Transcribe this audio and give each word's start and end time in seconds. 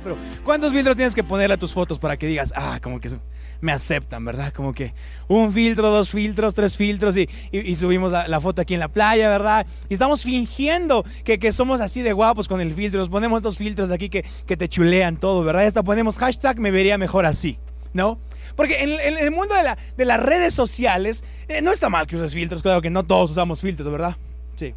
Pero 0.00 0.16
¿cuántos 0.44 0.72
filtros 0.72 0.96
tienes 0.96 1.14
que 1.14 1.24
ponerle 1.24 1.54
a 1.54 1.56
tus 1.58 1.72
fotos 1.72 1.98
para 1.98 2.16
que 2.16 2.26
digas, 2.26 2.52
ah, 2.56 2.78
como 2.82 3.00
que 3.00 3.10
me 3.60 3.72
aceptan, 3.72 4.24
¿verdad? 4.24 4.52
Como 4.52 4.72
que 4.72 4.94
un 5.26 5.52
filtro, 5.52 5.90
dos 5.90 6.10
filtros, 6.10 6.54
tres 6.54 6.76
filtros 6.76 7.16
y, 7.16 7.28
y- 7.50 7.74
subimos 7.76 8.12
la, 8.12 8.28
la 8.28 8.40
foto 8.40 8.62
aquí 8.62 8.74
en 8.74 8.80
la 8.80 8.88
playa, 8.88 9.28
¿verdad? 9.28 9.66
Y 9.88 9.94
estamos 9.94 10.22
fingiendo 10.22 11.04
que, 11.24 11.38
que 11.40 11.50
somos 11.50 11.80
así 11.80 12.02
de 12.02 12.12
guapos 12.12 12.46
con 12.46 12.60
el 12.60 12.72
filtro. 12.72 13.00
Nos 13.00 13.08
ponemos 13.08 13.38
estos 13.38 13.58
filtros 13.58 13.90
aquí 13.90 14.08
que, 14.08 14.24
que 14.46 14.56
te 14.56 14.68
chulean 14.68 15.16
todo, 15.16 15.42
¿verdad? 15.42 15.64
Y 15.64 15.66
hasta 15.66 15.82
ponemos 15.82 16.18
hashtag 16.18 16.60
me 16.60 16.70
vería 16.70 16.98
mejor 16.98 17.26
así, 17.26 17.58
¿no? 17.92 18.18
Porque 18.54 18.82
en, 18.82 19.16
el 19.18 19.30
mundo 19.32 19.54
de, 19.54 19.62
la- 19.64 19.78
de 19.96 20.04
las 20.04 20.20
redes 20.20 20.54
sociales 20.54 21.24
eh, 21.48 21.60
no 21.62 21.72
está 21.72 21.88
mal 21.88 22.06
que 22.06 22.14
uses 22.16 22.34
filtros, 22.34 22.62
claro 22.62 22.80
que 22.80 22.90
no 22.90 23.04
todos 23.04 23.32
usamos 23.32 23.60
filtros, 23.60 23.90
¿verdad? 23.90 24.16
Sí. 24.54 24.74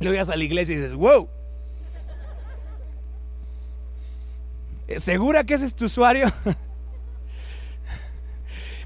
Luego 0.00 0.12
llegas 0.14 0.28
a 0.30 0.36
la 0.36 0.44
iglesia 0.44 0.72
y 0.74 0.76
dices, 0.76 0.94
wow. 0.94 1.28
¿Segura 4.98 5.44
que 5.44 5.54
ese 5.54 5.66
es 5.66 5.74
tu 5.74 5.86
usuario? 5.86 6.26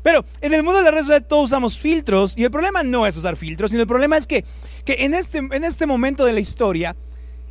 Pero 0.03 0.25
en 0.41 0.55
el 0.55 0.63
mundo 0.63 0.79
de 0.79 0.85
las 0.85 0.93
redes 0.93 1.07
sociales 1.07 1.29
todos 1.29 1.45
usamos 1.45 1.79
filtros 1.79 2.35
y 2.37 2.45
el 2.45 2.51
problema 2.51 2.83
no 2.83 3.07
es 3.07 3.17
usar 3.17 3.37
filtros, 3.37 3.71
sino 3.71 3.83
el 3.83 3.89
problema 3.89 4.17
es 4.17 4.27
que, 4.27 4.45
que 4.85 5.05
en, 5.05 5.13
este, 5.15 5.39
en 5.39 5.65
este 5.65 5.87
momento 5.87 6.25
de 6.25 6.33
la 6.33 6.41
historia 6.41 6.97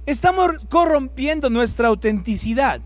estamos 0.07 0.51
corrompiendo 0.67 1.49
nuestra 1.49 1.89
autenticidad. 1.89 2.81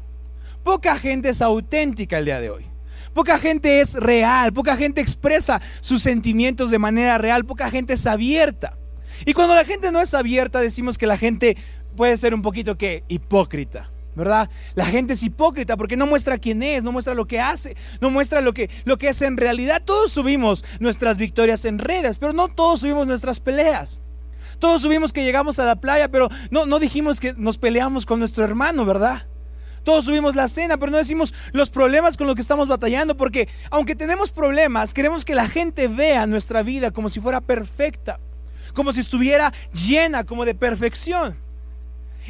Poca 0.63 0.97
gente 0.97 1.29
es 1.29 1.41
auténtica 1.41 2.17
el 2.17 2.25
día 2.25 2.41
de 2.41 2.49
hoy. 2.49 2.65
Poca 3.13 3.37
gente 3.39 3.79
es 3.79 3.93
real, 3.93 4.51
poca 4.53 4.75
gente 4.75 4.99
expresa 4.99 5.61
sus 5.81 6.01
sentimientos 6.01 6.71
de 6.71 6.79
manera 6.79 7.17
real, 7.17 7.45
poca 7.45 7.69
gente 7.69 7.93
es 7.93 8.07
abierta. 8.07 8.77
Y 9.25 9.33
cuando 9.33 9.55
la 9.55 9.63
gente 9.63 9.91
no 9.91 10.01
es 10.01 10.13
abierta 10.13 10.59
decimos 10.59 10.97
que 10.97 11.07
la 11.07 11.17
gente 11.17 11.55
puede 11.95 12.17
ser 12.17 12.33
un 12.33 12.41
poquito 12.41 12.77
que 12.77 13.03
hipócrita. 13.07 13.92
¿Verdad? 14.15 14.49
La 14.75 14.85
gente 14.85 15.13
es 15.13 15.23
hipócrita 15.23 15.77
porque 15.77 15.97
no 15.97 16.05
muestra 16.05 16.37
quién 16.37 16.63
es, 16.63 16.83
no 16.83 16.91
muestra 16.91 17.13
lo 17.13 17.25
que 17.25 17.39
hace, 17.39 17.75
no 18.01 18.09
muestra 18.09 18.41
lo 18.41 18.53
que, 18.53 18.69
lo 18.85 18.97
que 18.97 19.09
es 19.09 19.21
en 19.21 19.37
realidad. 19.37 19.81
Todos 19.83 20.11
subimos 20.11 20.63
nuestras 20.79 21.17
victorias 21.17 21.65
en 21.65 21.79
redes, 21.79 22.19
pero 22.19 22.33
no 22.33 22.47
todos 22.47 22.81
subimos 22.81 23.07
nuestras 23.07 23.39
peleas. 23.39 24.01
Todos 24.59 24.81
subimos 24.81 25.11
que 25.11 25.23
llegamos 25.23 25.59
a 25.59 25.65
la 25.65 25.75
playa, 25.75 26.09
pero 26.09 26.29
no, 26.51 26.65
no 26.65 26.79
dijimos 26.79 27.19
que 27.19 27.33
nos 27.33 27.57
peleamos 27.57 28.05
con 28.05 28.19
nuestro 28.19 28.43
hermano, 28.43 28.85
¿verdad? 28.85 29.27
Todos 29.83 30.05
subimos 30.05 30.35
la 30.35 30.47
cena, 30.47 30.77
pero 30.77 30.91
no 30.91 30.97
decimos 30.97 31.33
los 31.51 31.69
problemas 31.69 32.15
con 32.15 32.27
los 32.27 32.35
que 32.35 32.41
estamos 32.41 32.69
batallando, 32.69 33.17
porque 33.17 33.49
aunque 33.69 33.95
tenemos 33.95 34.31
problemas, 34.31 34.93
queremos 34.93 35.25
que 35.25 35.35
la 35.35 35.49
gente 35.49 35.89
vea 35.89 36.25
nuestra 36.25 36.63
vida 36.63 36.91
como 36.91 37.09
si 37.09 37.19
fuera 37.19 37.41
perfecta, 37.41 38.19
como 38.73 38.93
si 38.93 39.01
estuviera 39.01 39.53
llena, 39.73 40.23
como 40.23 40.45
de 40.45 40.55
perfección. 40.55 41.42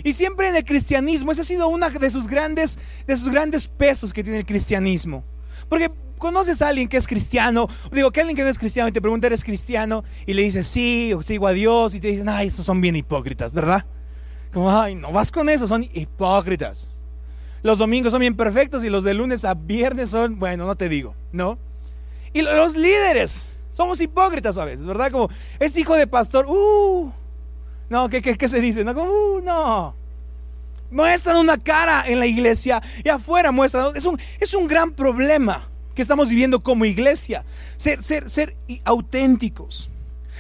Y 0.04 0.14
siempre 0.14 0.50
en 0.50 0.56
el 0.56 0.66
cristianismo, 0.66 1.32
ese 1.32 1.42
ha 1.42 1.46
sido 1.46 1.68
uno 1.68 1.90
de 1.90 2.10
sus 2.10 2.28
grandes, 2.28 2.80
de 3.06 3.18
sus 3.18 3.30
grandes 3.32 3.68
pesos 3.68 4.14
que 4.14 4.24
tiene 4.24 4.40
el 4.40 4.46
cristianismo. 4.46 5.24
Porque 5.70 5.92
conoces 6.18 6.62
a 6.62 6.70
alguien 6.70 6.88
que 6.88 6.98
es 6.98 7.06
cristiano, 7.06 7.68
digo 7.92 8.12
que 8.12 8.22
alguien 8.22 8.36
que 8.36 8.44
no 8.44 8.50
es 8.50 8.58
cristiano 8.58 8.88
y 8.88 8.92
te 8.92 9.02
pregunta, 9.02 9.28
¿eres 9.28 9.44
cristiano? 9.44 10.04
Y 10.26 10.34
le 10.34 10.42
dices, 10.42 10.68
sí, 10.68 11.14
o 11.14 11.22
sigo 11.22 11.48
a 11.48 11.52
Dios, 11.52 11.96
y 11.96 12.00
te 12.00 12.08
dicen, 12.08 12.30
ay, 12.30 12.48
estos 12.48 12.66
son 12.66 12.80
bien 12.80 12.96
hipócritas, 12.96 13.54
¿verdad? 13.54 13.86
Como, 14.54 14.72
ay, 14.72 14.96
no 14.96 15.12
vas 15.12 15.32
con 15.32 15.50
eso, 15.50 15.68
son 15.68 15.84
hipócritas. 15.94 16.90
Los 17.62 17.80
domingos 17.80 18.12
son 18.12 18.22
bien 18.22 18.36
perfectos 18.36 18.84
y 18.84 18.90
los 18.90 19.04
de 19.04 19.14
lunes 19.14 19.46
a 19.46 19.54
viernes 19.54 20.10
son, 20.10 20.40
bueno, 20.40 20.66
no 20.66 20.76
te 20.76 20.90
digo, 20.90 21.16
¿no? 21.32 21.58
Y 22.34 22.42
los 22.42 22.76
líderes, 22.76 23.50
somos 23.70 24.00
hipócritas 24.00 24.58
a 24.58 24.66
veces, 24.66 24.86
¿verdad? 24.86 25.12
Como, 25.12 25.30
es 25.60 25.76
hijo 25.78 25.96
de 25.96 26.08
pastor, 26.08 26.46
uh, 26.48 27.12
no, 27.90 28.10
¿qué, 28.10 28.22
qué, 28.22 28.38
qué 28.38 28.48
se 28.48 28.62
dice? 28.62 28.84
No, 28.84 28.92
uh, 28.92 29.42
no. 29.42 29.96
Muestran 30.92 31.38
una 31.38 31.58
cara 31.58 32.04
en 32.08 32.20
la 32.20 32.26
iglesia 32.26 32.82
y 33.04 33.10
afuera 33.10 33.52
muestran. 33.52 33.96
Es 33.96 34.06
un, 34.06 34.20
es 34.40 34.54
un 34.54 34.68
gran 34.68 34.92
problema 34.92 35.68
que 35.96 36.02
estamos 36.02 36.30
viviendo 36.30 36.62
como 36.62 36.86
iglesia. 36.86 37.44
Ser, 37.78 38.04
ser, 38.04 38.30
ser 38.30 38.56
auténticos, 38.86 39.90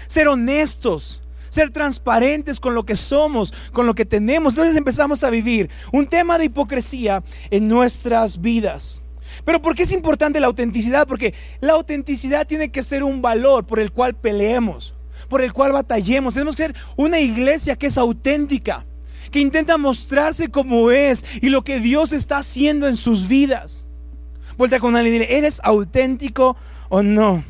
ser 0.07 0.27
honestos, 0.27 1.21
ser 1.49 1.69
transparentes 1.71 2.59
con 2.59 2.75
lo 2.75 2.85
que 2.85 2.95
somos, 2.95 3.53
con 3.71 3.85
lo 3.85 3.95
que 3.95 4.05
tenemos. 4.05 4.53
Entonces 4.53 4.75
empezamos 4.75 5.23
a 5.23 5.29
vivir 5.29 5.69
un 5.91 6.07
tema 6.07 6.37
de 6.37 6.45
hipocresía 6.45 7.23
en 7.51 7.67
nuestras 7.67 8.41
vidas. 8.41 9.01
Pero 9.45 9.61
¿por 9.61 9.75
qué 9.75 9.83
es 9.83 9.91
importante 9.91 10.39
la 10.39 10.47
autenticidad? 10.47 11.07
Porque 11.07 11.33
la 11.61 11.73
autenticidad 11.73 12.45
tiene 12.47 12.69
que 12.69 12.83
ser 12.83 13.03
un 13.03 13.21
valor 13.21 13.65
por 13.65 13.79
el 13.79 13.91
cual 13.91 14.13
peleemos 14.13 14.93
por 15.33 15.41
el 15.41 15.51
cual 15.51 15.71
batallemos. 15.71 16.35
Tenemos 16.35 16.55
que 16.55 16.61
ser 16.61 16.75
una 16.95 17.19
iglesia 17.19 17.75
que 17.75 17.87
es 17.87 17.97
auténtica, 17.97 18.85
que 19.31 19.39
intenta 19.39 19.79
mostrarse 19.79 20.49
como 20.49 20.91
es 20.91 21.25
y 21.41 21.49
lo 21.49 21.63
que 21.63 21.79
Dios 21.79 22.13
está 22.13 22.37
haciendo 22.37 22.87
en 22.87 22.97
sus 22.97 23.27
vidas. 23.27 23.87
Vuelta 24.59 24.79
con 24.79 24.95
alguien 24.95 25.15
y 25.15 25.17
dile, 25.17 25.35
¿eres 25.35 25.59
auténtico 25.63 26.55
o 26.89 27.01
no? 27.01 27.43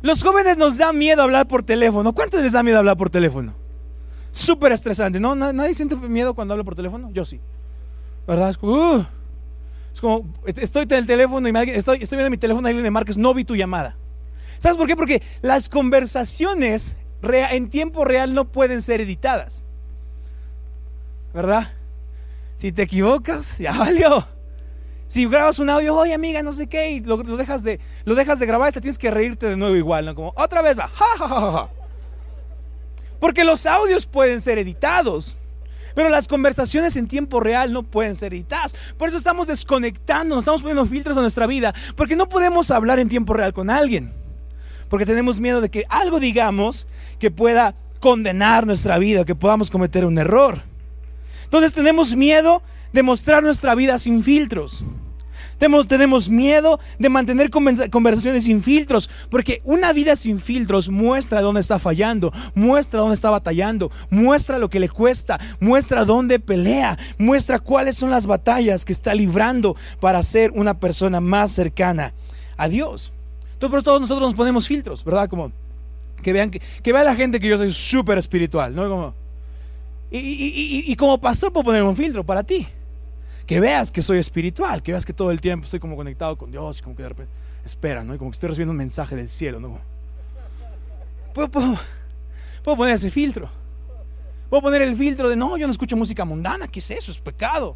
Los 0.00 0.24
jóvenes 0.24 0.58
nos 0.58 0.78
da 0.78 0.92
miedo 0.92 1.22
hablar 1.22 1.46
por 1.46 1.62
teléfono. 1.62 2.12
¿Cuántos 2.12 2.42
les 2.42 2.50
da 2.50 2.64
miedo 2.64 2.78
hablar 2.78 2.96
por 2.96 3.08
teléfono? 3.08 3.54
Súper 4.32 4.72
estresante, 4.72 5.20
¿no? 5.20 5.36
¿Nadie 5.36 5.74
siente 5.74 5.94
miedo 5.94 6.34
cuando 6.34 6.54
habla 6.54 6.64
por 6.64 6.74
teléfono? 6.74 7.08
Yo 7.12 7.24
sí. 7.24 7.38
¿Verdad? 8.26 8.50
Es 8.50 8.58
como, 8.58 8.96
uh, 8.96 9.04
es 9.94 10.00
como 10.00 10.24
estoy 10.44 10.82
en 10.90 10.92
el 10.94 11.06
teléfono 11.06 11.48
y 11.48 11.70
estoy, 11.70 11.98
viendo 11.98 12.30
mi 12.30 12.36
teléfono 12.36 12.66
y 12.66 12.72
alguien 12.72 12.92
marca, 12.92 13.12
no 13.16 13.32
vi 13.32 13.44
tu 13.44 13.54
llamada. 13.54 13.96
¿Sabes 14.62 14.78
por 14.78 14.86
qué? 14.86 14.94
Porque 14.94 15.20
las 15.40 15.68
conversaciones 15.68 16.94
en 17.20 17.68
tiempo 17.68 18.04
real 18.04 18.32
no 18.32 18.52
pueden 18.52 18.80
ser 18.80 19.00
editadas. 19.00 19.64
¿Verdad? 21.34 21.72
Si 22.54 22.70
te 22.70 22.82
equivocas, 22.82 23.58
ya 23.58 23.72
valió. 23.76 24.24
Si 25.08 25.26
grabas 25.26 25.58
un 25.58 25.68
audio, 25.68 25.96
oye 25.96 26.14
amiga, 26.14 26.44
no 26.44 26.52
sé 26.52 26.68
qué, 26.68 26.92
y 26.92 27.00
lo, 27.00 27.16
dejas, 27.16 27.64
de, 27.64 27.80
lo 28.04 28.14
dejas 28.14 28.38
de 28.38 28.46
grabar, 28.46 28.72
te 28.72 28.80
tienes 28.80 28.98
que 28.98 29.10
reírte 29.10 29.48
de 29.48 29.56
nuevo 29.56 29.74
igual. 29.74 30.14
Como 30.14 30.32
otra 30.36 30.62
vez 30.62 30.78
va, 30.78 30.88
ja, 30.94 31.04
ja, 31.18 31.28
ja, 31.28 31.52
ja. 31.52 31.68
Porque 33.18 33.42
los 33.42 33.66
audios 33.66 34.06
pueden 34.06 34.40
ser 34.40 34.58
editados. 34.58 35.36
Pero 35.96 36.08
las 36.08 36.28
conversaciones 36.28 36.96
en 36.96 37.08
tiempo 37.08 37.40
real 37.40 37.72
no 37.72 37.82
pueden 37.82 38.14
ser 38.14 38.32
editadas. 38.32 38.76
Por 38.96 39.08
eso 39.08 39.18
estamos 39.18 39.48
desconectando, 39.48 40.38
estamos 40.38 40.62
poniendo 40.62 40.86
filtros 40.86 41.16
a 41.16 41.20
nuestra 41.20 41.48
vida. 41.48 41.74
Porque 41.96 42.14
no 42.14 42.28
podemos 42.28 42.70
hablar 42.70 43.00
en 43.00 43.08
tiempo 43.08 43.34
real 43.34 43.52
con 43.52 43.68
alguien 43.68 44.21
porque 44.92 45.06
tenemos 45.06 45.40
miedo 45.40 45.62
de 45.62 45.70
que 45.70 45.86
algo 45.88 46.20
digamos 46.20 46.86
que 47.18 47.30
pueda 47.30 47.74
condenar 47.98 48.66
nuestra 48.66 48.98
vida, 48.98 49.24
que 49.24 49.34
podamos 49.34 49.70
cometer 49.70 50.04
un 50.04 50.18
error. 50.18 50.60
Entonces 51.44 51.72
tenemos 51.72 52.14
miedo 52.14 52.62
de 52.92 53.02
mostrar 53.02 53.42
nuestra 53.42 53.74
vida 53.74 53.96
sin 53.96 54.22
filtros. 54.22 54.84
Tenemos, 55.58 56.28
miedo 56.28 56.78
de 56.98 57.08
mantener 57.08 57.48
conversaciones 57.48 58.44
sin 58.44 58.62
filtros, 58.62 59.08
porque 59.30 59.62
una 59.64 59.94
vida 59.94 60.14
sin 60.14 60.38
filtros 60.38 60.90
muestra 60.90 61.40
dónde 61.40 61.62
está 61.62 61.78
fallando, 61.78 62.30
muestra 62.54 63.00
dónde 63.00 63.14
está 63.14 63.30
batallando, 63.30 63.90
muestra 64.10 64.58
lo 64.58 64.68
que 64.68 64.78
le 64.78 64.90
cuesta, 64.90 65.40
muestra 65.58 66.04
dónde 66.04 66.38
pelea, 66.38 66.98
muestra 67.16 67.60
cuáles 67.60 67.96
son 67.96 68.10
las 68.10 68.26
batallas 68.26 68.84
que 68.84 68.92
está 68.92 69.14
librando 69.14 69.74
para 70.00 70.22
ser 70.22 70.50
una 70.50 70.78
persona 70.78 71.22
más 71.22 71.50
cercana 71.50 72.12
a 72.58 72.68
Dios. 72.68 73.14
Entonces, 73.66 73.84
todos 73.84 74.00
nosotros 74.00 74.28
nos 74.28 74.34
ponemos 74.34 74.66
filtros, 74.66 75.04
¿verdad? 75.04 75.28
Como 75.28 75.52
que 76.22 76.32
vean, 76.32 76.50
que, 76.50 76.92
vea 76.92 77.04
la 77.04 77.14
gente 77.14 77.38
que 77.38 77.48
yo 77.48 77.56
soy 77.56 77.70
súper 77.72 78.18
espiritual, 78.18 78.74
¿no? 78.74 78.88
Como, 78.88 79.14
y, 80.10 80.18
y, 80.18 80.20
y, 80.20 80.92
y, 80.92 80.96
como 80.96 81.20
pastor 81.20 81.52
puedo 81.52 81.64
poner 81.64 81.82
un 81.82 81.96
filtro 81.96 82.24
para 82.24 82.42
ti. 82.42 82.66
Que 83.46 83.60
veas 83.60 83.90
que 83.90 84.02
soy 84.02 84.18
espiritual, 84.18 84.82
que 84.82 84.92
veas 84.92 85.04
que 85.04 85.12
todo 85.12 85.30
el 85.30 85.40
tiempo 85.40 85.64
estoy 85.64 85.80
como 85.80 85.96
conectado 85.96 86.36
con 86.36 86.50
Dios, 86.50 86.82
como 86.82 86.94
que 86.94 87.02
de 87.02 87.08
repente, 87.08 87.32
espera, 87.64 88.04
¿no? 88.04 88.14
Y 88.14 88.18
como 88.18 88.30
que 88.30 88.34
estoy 88.34 88.48
recibiendo 88.48 88.72
un 88.72 88.78
mensaje 88.78 89.16
del 89.16 89.28
cielo, 89.28 89.58
¿no? 89.58 89.80
Puedo 91.32 91.50
poner 92.76 92.94
ese 92.94 93.10
filtro. 93.10 93.48
Puedo 94.50 94.62
poner 94.62 94.82
el 94.82 94.96
filtro 94.96 95.28
de, 95.28 95.36
no, 95.36 95.56
yo 95.56 95.66
no 95.66 95.70
escucho 95.70 95.96
música 95.96 96.24
mundana, 96.24 96.68
¿qué 96.68 96.80
es 96.80 96.90
eso? 96.90 97.10
Es 97.10 97.20
pecado. 97.20 97.74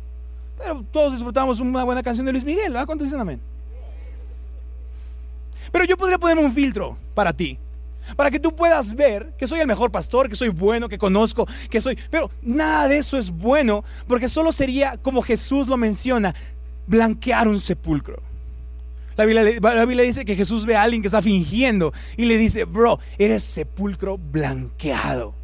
Pero 0.58 0.84
todos 0.92 1.14
disfrutamos 1.14 1.58
una 1.60 1.84
buena 1.84 2.02
canción 2.02 2.26
de 2.26 2.32
Luis 2.32 2.44
Miguel, 2.44 2.72
¿verdad? 2.72 2.86
¿Cuántos 2.86 3.06
dicen 3.06 3.20
amén? 3.20 3.40
Pero 5.72 5.84
yo 5.84 5.96
podría 5.96 6.18
ponerme 6.18 6.44
un 6.44 6.52
filtro 6.52 6.96
para 7.14 7.32
ti. 7.32 7.58
Para 8.14 8.30
que 8.30 8.38
tú 8.38 8.54
puedas 8.54 8.94
ver 8.94 9.32
que 9.36 9.46
soy 9.46 9.60
el 9.60 9.66
mejor 9.66 9.90
pastor, 9.90 10.28
que 10.28 10.36
soy 10.36 10.48
bueno, 10.50 10.88
que 10.88 10.98
conozco, 10.98 11.46
que 11.68 11.80
soy... 11.80 11.98
Pero 12.10 12.30
nada 12.42 12.86
de 12.86 12.98
eso 12.98 13.18
es 13.18 13.30
bueno 13.30 13.84
porque 14.06 14.28
solo 14.28 14.52
sería, 14.52 14.96
como 14.98 15.22
Jesús 15.22 15.66
lo 15.66 15.76
menciona, 15.76 16.34
blanquear 16.86 17.48
un 17.48 17.58
sepulcro. 17.58 18.22
La 19.16 19.24
Biblia, 19.24 20.04
dice 20.04 20.24
que 20.26 20.36
Jesús 20.36 20.66
ve 20.66 20.76
a 20.76 20.82
alguien 20.82 21.00
que 21.00 21.08
está 21.08 21.22
fingiendo 21.22 21.92
y 22.18 22.26
le 22.26 22.36
dice, 22.36 22.64
bro, 22.64 23.00
eres 23.18 23.42
sepulcro 23.42 24.18
blanqueado. 24.18 25.34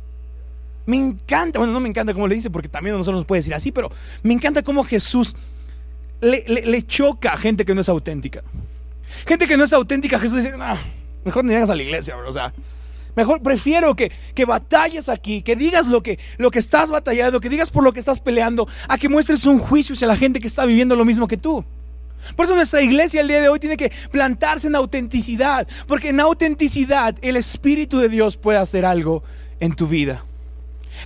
Me 0.84 0.96
encanta, 0.96 1.58
bueno, 1.58 1.72
no 1.72 1.80
me 1.80 1.88
encanta 1.88 2.12
como 2.12 2.28
le 2.28 2.34
dice 2.34 2.50
porque 2.50 2.68
también 2.68 2.94
a 2.94 2.98
nosotros 2.98 3.20
nos 3.20 3.26
puede 3.26 3.38
decir 3.38 3.54
así, 3.54 3.72
pero 3.72 3.90
me 4.22 4.34
encanta 4.34 4.62
cómo 4.62 4.84
Jesús 4.84 5.34
le, 6.20 6.86
choca 6.86 7.32
a 7.32 7.38
gente 7.38 7.64
que 7.64 7.74
no 7.74 7.80
es 7.80 7.88
auténtica. 7.88 8.42
Gente 9.26 9.46
que 9.46 9.56
no 9.56 9.64
es 9.64 9.72
auténtica, 9.72 10.18
Jesús 10.18 10.42
dice, 10.42 10.56
no, 10.56 10.78
mejor 11.24 11.44
ni 11.44 11.54
vengas 11.54 11.70
a 11.70 11.74
la 11.74 11.82
iglesia. 11.82 12.16
O 12.16 12.32
sea, 12.32 12.52
mejor 13.16 13.42
prefiero 13.42 13.94
que, 13.94 14.10
que 14.34 14.44
batalles 14.44 15.08
aquí, 15.08 15.42
que 15.42 15.56
digas 15.56 15.86
lo 15.86 16.02
que, 16.02 16.18
lo 16.38 16.50
que 16.50 16.58
estás 16.58 16.90
batallando, 16.90 17.40
que 17.40 17.48
digas 17.48 17.70
por 17.70 17.84
lo 17.84 17.92
que 17.92 18.00
estás 18.00 18.20
peleando, 18.20 18.68
a 18.88 18.98
que 18.98 19.08
muestres 19.08 19.46
un 19.46 19.58
juicio 19.58 19.94
hacia 19.94 20.08
la 20.08 20.16
gente 20.16 20.40
que 20.40 20.46
está 20.46 20.64
viviendo 20.64 20.96
lo 20.96 21.04
mismo 21.04 21.28
que 21.28 21.36
tú. 21.36 21.64
Por 22.36 22.44
eso 22.44 22.54
nuestra 22.54 22.82
iglesia 22.82 23.20
el 23.20 23.28
día 23.28 23.40
de 23.40 23.48
hoy 23.48 23.58
tiene 23.58 23.76
que 23.76 23.90
plantarse 24.10 24.68
en 24.68 24.76
autenticidad, 24.76 25.66
porque 25.86 26.10
en 26.10 26.20
autenticidad 26.20 27.16
el 27.20 27.36
Espíritu 27.36 27.98
de 27.98 28.08
Dios 28.08 28.36
puede 28.36 28.58
hacer 28.58 28.84
algo 28.84 29.22
en 29.60 29.74
tu 29.74 29.88
vida. 29.88 30.24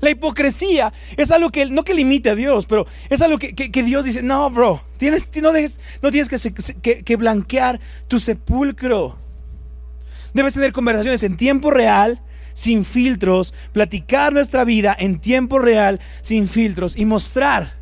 La 0.00 0.10
hipocresía 0.10 0.92
es 1.16 1.30
algo 1.30 1.50
que 1.50 1.66
no 1.66 1.84
que 1.84 1.94
limite 1.94 2.30
a 2.30 2.34
Dios, 2.34 2.66
pero 2.66 2.86
es 3.08 3.20
algo 3.20 3.38
que, 3.38 3.82
Dios 3.82 4.04
dice, 4.04 4.22
no, 4.22 4.50
bro, 4.50 4.82
tienes, 4.98 5.28
no, 5.42 5.52
no 6.02 6.10
tienes 6.10 6.28
que, 6.28 7.04
que 7.04 7.16
blanquear 7.16 7.80
tu 8.08 8.20
sepulcro. 8.20 9.18
Debes 10.34 10.54
tener 10.54 10.72
conversaciones 10.72 11.22
en 11.22 11.36
tiempo 11.36 11.70
real, 11.70 12.20
sin 12.52 12.84
filtros, 12.84 13.54
platicar 13.72 14.32
nuestra 14.32 14.64
vida 14.64 14.96
en 14.98 15.20
tiempo 15.20 15.58
real, 15.58 16.00
sin 16.22 16.48
filtros 16.48 16.96
y 16.96 17.04
mostrar 17.04 17.74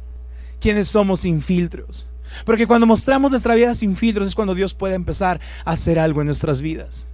quiénes 0.60 0.88
somos 0.88 1.20
sin 1.20 1.42
filtros. 1.42 2.08
Porque 2.44 2.66
cuando 2.66 2.86
mostramos 2.86 3.30
nuestra 3.30 3.54
vida 3.54 3.74
sin 3.74 3.96
filtros 3.96 4.26
es 4.26 4.34
cuando 4.34 4.54
Dios 4.54 4.74
puede 4.74 4.94
empezar 4.94 5.40
a 5.64 5.72
hacer 5.72 5.98
algo 5.98 6.20
en 6.20 6.26
nuestras 6.26 6.60
vidas. 6.60 7.08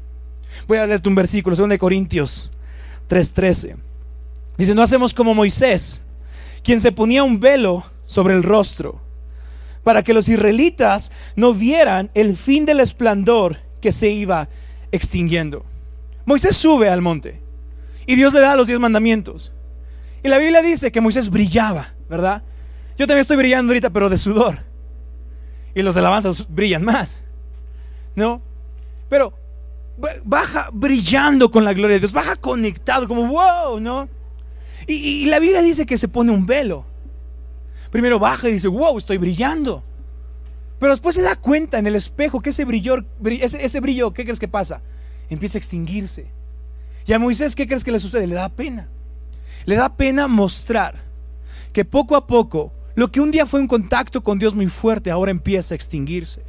Voy 0.66 0.78
a 0.78 0.86
leerte 0.86 1.08
un 1.08 1.14
versículo, 1.14 1.56
2 1.56 1.68
de 1.68 1.78
Corintios 1.78 2.50
3:13. 3.08 3.76
Dice, 4.60 4.74
no 4.74 4.82
hacemos 4.82 5.14
como 5.14 5.32
Moisés, 5.32 6.04
quien 6.62 6.82
se 6.82 6.92
ponía 6.92 7.24
un 7.24 7.40
velo 7.40 7.82
sobre 8.04 8.34
el 8.34 8.42
rostro, 8.42 9.00
para 9.82 10.02
que 10.02 10.12
los 10.12 10.28
israelitas 10.28 11.10
no 11.34 11.54
vieran 11.54 12.10
el 12.12 12.36
fin 12.36 12.66
del 12.66 12.80
esplendor 12.80 13.56
que 13.80 13.90
se 13.90 14.10
iba 14.10 14.50
extinguiendo. 14.92 15.64
Moisés 16.26 16.58
sube 16.58 16.90
al 16.90 17.00
monte 17.00 17.40
y 18.04 18.16
Dios 18.16 18.34
le 18.34 18.40
da 18.40 18.54
los 18.54 18.66
diez 18.66 18.78
mandamientos. 18.78 19.50
Y 20.22 20.28
la 20.28 20.36
Biblia 20.36 20.60
dice 20.60 20.92
que 20.92 21.00
Moisés 21.00 21.30
brillaba, 21.30 21.94
¿verdad? 22.10 22.42
Yo 22.98 23.06
también 23.06 23.22
estoy 23.22 23.38
brillando 23.38 23.70
ahorita, 23.70 23.88
pero 23.88 24.10
de 24.10 24.18
sudor. 24.18 24.58
Y 25.74 25.80
los 25.80 25.96
alabanzas 25.96 26.46
brillan 26.50 26.84
más, 26.84 27.24
¿no? 28.14 28.42
Pero 29.08 29.32
baja 30.22 30.68
brillando 30.70 31.50
con 31.50 31.64
la 31.64 31.72
gloria 31.72 31.94
de 31.94 32.00
Dios, 32.00 32.12
baja 32.12 32.36
conectado, 32.36 33.08
como 33.08 33.26
wow, 33.26 33.80
¿no? 33.80 34.19
Y, 34.90 35.26
la 35.26 35.38
Biblia 35.38 35.62
dice 35.62 35.86
que 35.86 35.96
se 35.96 36.08
pone 36.08 36.32
un 36.32 36.46
velo. 36.46 36.84
Primero 37.90 38.18
baja 38.18 38.48
y 38.48 38.52
dice, 38.52 38.68
wow, 38.68 38.98
estoy 38.98 39.18
brillando. 39.18 39.82
Pero 40.78 40.92
después 40.92 41.14
se 41.14 41.22
da 41.22 41.36
cuenta 41.36 41.78
en 41.78 41.86
el 41.86 41.94
espejo 41.94 42.40
que 42.40 42.50
ese 42.50 42.64
brillo, 42.64 43.04
ese, 43.24 43.80
brillo, 43.80 44.12
¿qué 44.12 44.24
crees 44.24 44.40
que 44.40 44.48
pasa? 44.48 44.80
Empieza 45.28 45.58
a 45.58 45.60
extinguirse. 45.60 46.26
Y 47.06 47.12
a 47.12 47.18
Moisés, 47.18 47.54
¿qué 47.54 47.66
crees 47.66 47.84
que 47.84 47.92
le 47.92 48.00
sucede? 48.00 48.26
Le 48.26 48.34
da 48.34 48.48
pena. 48.48 48.88
Le 49.64 49.76
da 49.76 49.94
pena 49.94 50.26
mostrar 50.26 51.00
que 51.72 51.84
poco 51.84 52.16
a 52.16 52.26
poco 52.26 52.72
lo 52.94 53.12
que 53.12 53.20
un 53.20 53.30
día 53.30 53.46
fue 53.46 53.60
un 53.60 53.68
contacto 53.68 54.22
con 54.22 54.38
Dios 54.38 54.54
muy 54.54 54.66
fuerte, 54.66 55.10
ahora 55.10 55.30
empieza 55.30 55.74
a 55.74 55.76
extinguirse. 55.76 56.42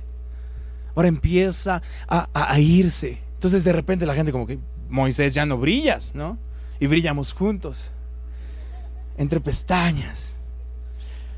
Ahora 0.95 1.09
empieza 1.09 1.81
a, 2.07 2.27
a 2.33 2.59
irse. 2.59 3.19
Entonces 3.33 3.63
de 3.63 3.73
repente 3.73 4.05
la 4.05 4.15
gente 4.15 4.31
como 4.31 4.47
que, 4.47 4.59
Moisés, 4.89 5.33
ya 5.33 5.45
no 5.45 5.57
brillas, 5.57 6.15
¿no? 6.15 6.37
Y 6.79 6.87
brillamos 6.87 7.33
juntos 7.33 7.93
entre 9.21 9.39
pestañas. 9.39 10.37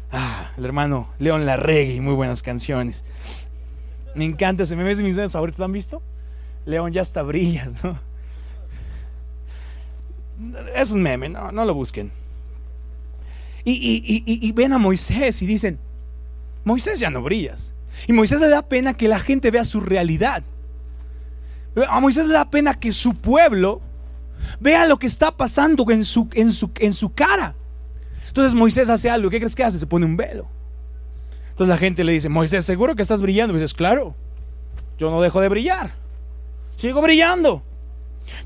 Ah, 0.10 0.52
el 0.58 0.64
hermano 0.64 1.10
León 1.20 1.46
Larregui, 1.46 2.00
muy 2.00 2.14
buenas 2.14 2.42
canciones. 2.42 3.04
Me 4.16 4.24
encanta, 4.24 4.66
se 4.66 4.78
me 4.78 4.84
ves 4.84 5.02
mis 5.02 5.16
favoritos, 5.32 5.60
¿lo 5.60 5.66
han 5.66 5.74
visto? 5.74 6.02
León 6.66 6.94
ya 6.94 7.02
hasta 7.02 7.24
brillas, 7.24 7.84
¿no? 7.84 8.00
Es 10.76 10.92
un 10.92 11.02
meme, 11.02 11.28
no, 11.28 11.52
no 11.52 11.66
lo 11.66 11.74
busquen. 11.74 12.12
Y, 13.66 14.24
y, 14.26 14.52
ven 14.52 14.74
a 14.74 14.78
Moisés 14.78 15.42
y 15.42 15.46
dicen, 15.46 15.80
Moisés 16.66 17.00
ya 17.00 17.10
no 17.10 17.22
brillas. 17.22 17.74
Y 18.08 18.14
Moisés 18.14 18.40
le 18.40 18.50
da 18.50 18.62
pena 18.62 18.94
que 18.94 19.08
la 19.08 19.20
gente 19.20 19.52
vea 19.52 19.64
su 19.64 19.80
realidad. 19.80 20.44
A 21.90 22.00
Moisés 22.00 22.26
le 22.28 22.34
da 22.34 22.50
pena 22.50 22.80
que 22.80 22.92
su 22.92 23.16
pueblo 23.16 23.82
vea 24.60 24.86
lo 24.86 25.00
que 25.00 25.08
está 25.08 25.32
pasando 25.32 25.90
en 25.92 26.04
su, 26.04 26.30
en 26.34 26.52
su, 26.52 26.72
en 26.80 26.94
su 26.94 27.14
cara. 27.14 27.56
Entonces 28.34 28.56
Moisés 28.56 28.90
hace 28.90 29.12
algo. 29.12 29.30
¿Qué 29.30 29.38
crees 29.38 29.56
que 29.56 29.64
hace? 29.64 29.78
Se 29.78 29.86
pone 29.86 30.08
un 30.08 30.18
velo. 30.18 30.48
Entonces 31.52 31.68
la 31.68 31.78
gente 31.78 32.04
le 32.04 32.14
dice, 32.14 32.30
Moisés, 32.30 32.66
¿seguro 32.66 32.96
que 32.96 33.04
estás 33.04 33.22
brillando? 33.22 33.54
Y 33.54 33.58
dices, 33.58 33.76
claro, 33.76 34.16
yo 34.98 35.12
no 35.12 35.22
dejo 35.22 35.40
de 35.40 35.50
brillar. 35.50 35.94
Sigo 36.76 37.00
brillando. 37.04 37.62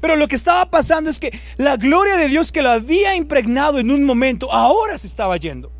Pero 0.01 0.17
lo 0.17 0.27
que 0.27 0.35
estaba 0.35 0.69
pasando 0.69 1.09
es 1.09 1.21
que 1.21 1.39
la 1.55 1.77
gloria 1.77 2.17
de 2.17 2.27
Dios 2.27 2.51
que 2.51 2.61
lo 2.61 2.69
había 2.69 3.15
impregnado 3.15 3.79
en 3.79 3.89
un 3.89 4.03
momento, 4.03 4.51
ahora 4.51 4.97
se 4.97 5.07
estaba 5.07 5.37
yendo. 5.37 5.71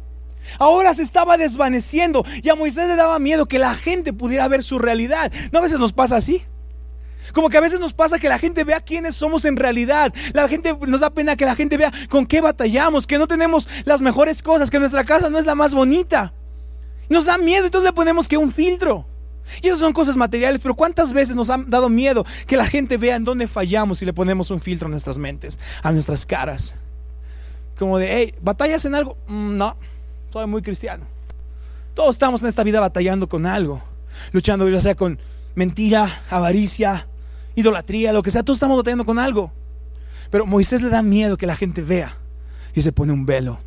Ahora 0.57 0.94
se 0.94 1.04
estaba 1.04 1.36
desvaneciendo 1.36 2.24
y 2.42 2.48
a 2.48 2.56
Moisés 2.56 2.88
le 2.88 2.95
daba 2.95 3.19
miedo 3.19 3.48
que 3.48 3.59
la 3.59 3.75
gente 3.75 4.13
pudiera 4.13 4.48
ver 4.48 4.63
su 4.63 4.80
realidad. 4.80 5.33
¿No 5.51 5.59
a 5.59 5.63
veces 5.63 5.80
nos 5.80 5.92
pasa 5.92 6.15
así? 6.15 6.45
Como 7.34 7.50
que 7.50 7.58
a 7.58 7.62
veces 7.62 7.80
nos 7.80 7.94
pasa 7.94 8.20
que 8.20 8.30
la 8.30 8.40
gente 8.40 8.64
vea 8.64 8.82
quiénes 8.82 9.16
somos 9.16 9.46
en 9.46 9.58
realidad. 9.58 10.14
La 10.34 10.48
gente 10.48 10.76
nos 10.88 11.02
da 11.02 11.10
pena 11.10 11.36
que 11.36 11.46
la 11.46 11.56
gente 11.56 11.78
vea 11.78 11.92
con 12.10 12.26
qué 12.26 12.42
batallamos, 12.42 13.08
que 13.08 13.18
no 13.18 13.28
tenemos 13.28 13.68
las 13.86 14.02
mejores 14.02 14.42
cosas, 14.42 14.70
que 14.70 14.80
nuestra 14.80 15.06
casa 15.06 15.30
no 15.30 15.40
es 15.40 15.46
la 15.46 15.56
más 15.56 15.74
bonita. 15.74 16.34
Nos 17.10 17.26
da 17.26 17.38
miedo, 17.38 17.66
entonces 17.66 17.88
le 17.90 17.94
ponemos 17.94 18.28
que 18.28 18.38
un 18.38 18.52
filtro. 18.52 19.06
Y 19.62 19.68
esas 19.68 19.80
son 19.80 19.94
cosas 19.94 20.18
materiales, 20.18 20.60
pero 20.60 20.76
¿cuántas 20.76 21.14
veces 21.14 21.36
nos 21.36 21.50
han 21.50 21.70
dado 21.70 21.90
miedo 21.90 22.26
que 22.46 22.58
la 22.58 22.66
gente 22.66 22.98
vea 22.98 23.16
en 23.16 23.24
dónde 23.24 23.48
fallamos 23.48 24.02
y 24.02 24.06
le 24.06 24.14
ponemos 24.14 24.52
un 24.52 24.60
filtro 24.60 24.88
a 24.88 24.92
nuestras 24.92 25.18
mentes, 25.18 25.58
a 25.82 25.92
nuestras 25.92 26.26
caras? 26.26 26.76
Como 27.78 27.98
de, 27.98 28.12
hey, 28.12 28.36
¿batallas 28.42 28.84
en 28.86 28.96
algo? 28.96 29.18
Mm, 29.28 29.58
no, 29.58 29.78
soy 30.32 30.48
muy 30.48 30.62
cristiano. 30.62 31.06
Todos 31.94 32.16
estamos 32.16 32.42
en 32.42 32.50
esta 32.50 32.64
vida 32.64 32.80
batallando 32.80 33.28
con 33.30 33.46
algo, 33.46 33.82
luchando 34.32 34.68
ya 34.70 34.82
sea 34.82 34.96
con 34.96 35.18
mentira, 35.56 36.24
avaricia, 36.30 37.08
idolatría, 37.57 38.13
lo 38.13 38.21
que 38.21 38.31
sea, 38.31 38.44
todos 38.44 38.57
estamos 38.57 38.77
batallando 38.77 39.04
con 39.04 39.18
algo. 39.18 39.51
Pero 40.30 40.45
Moisés 40.45 40.81
le 40.81 40.89
da 40.89 41.01
miedo 41.01 41.38
que 41.38 41.48
la 41.48 41.56
gente 41.56 41.81
vea 41.81 42.15
y 42.75 42.83
se 42.83 42.92
pone 42.92 43.12
un 43.12 43.25
velo. 43.25 43.59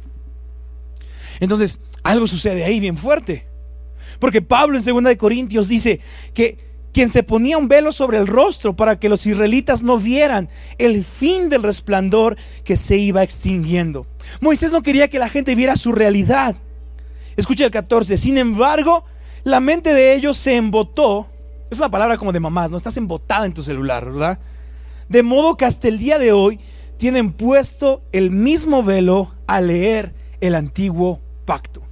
Entonces, 1.40 1.80
algo 2.04 2.26
sucede 2.28 2.64
ahí 2.64 2.78
bien 2.78 2.96
fuerte. 2.96 3.46
Porque 4.20 4.42
Pablo 4.42 4.78
en 4.78 4.84
2 4.84 5.04
de 5.04 5.16
Corintios 5.16 5.68
dice 5.68 6.00
que 6.34 6.70
quien 6.92 7.08
se 7.08 7.24
ponía 7.24 7.58
un 7.58 7.66
velo 7.66 7.90
sobre 7.90 8.18
el 8.18 8.28
rostro 8.28 8.76
para 8.76 9.00
que 9.00 9.08
los 9.08 9.26
israelitas 9.26 9.82
no 9.82 9.98
vieran 9.98 10.48
el 10.78 11.04
fin 11.04 11.48
del 11.48 11.62
resplandor 11.64 12.36
que 12.62 12.76
se 12.76 12.96
iba 12.96 13.24
extinguiendo. 13.24 14.06
Moisés 14.40 14.70
no 14.70 14.82
quería 14.82 15.08
que 15.08 15.18
la 15.18 15.28
gente 15.28 15.56
viera 15.56 15.74
su 15.74 15.90
realidad. 15.90 16.54
Escucha 17.36 17.64
el 17.64 17.70
14. 17.72 18.18
Sin 18.18 18.38
embargo, 18.38 19.04
la 19.42 19.58
mente 19.58 19.94
de 19.94 20.14
ellos 20.14 20.36
se 20.36 20.54
embotó 20.54 21.29
es 21.70 21.78
una 21.78 21.90
palabra 21.90 22.18
como 22.18 22.32
de 22.32 22.40
mamás, 22.40 22.70
¿no? 22.70 22.76
Estás 22.76 22.96
embotada 22.96 23.46
en 23.46 23.54
tu 23.54 23.62
celular, 23.62 24.04
¿verdad? 24.04 24.38
De 25.08 25.22
modo 25.22 25.56
que 25.56 25.64
hasta 25.64 25.88
el 25.88 25.98
día 25.98 26.18
de 26.18 26.32
hoy 26.32 26.60
tienen 26.96 27.32
puesto 27.32 28.02
el 28.12 28.30
mismo 28.30 28.82
velo 28.82 29.34
a 29.46 29.60
leer 29.60 30.14
el 30.40 30.54
antiguo 30.54 31.20
pacto. 31.44 31.82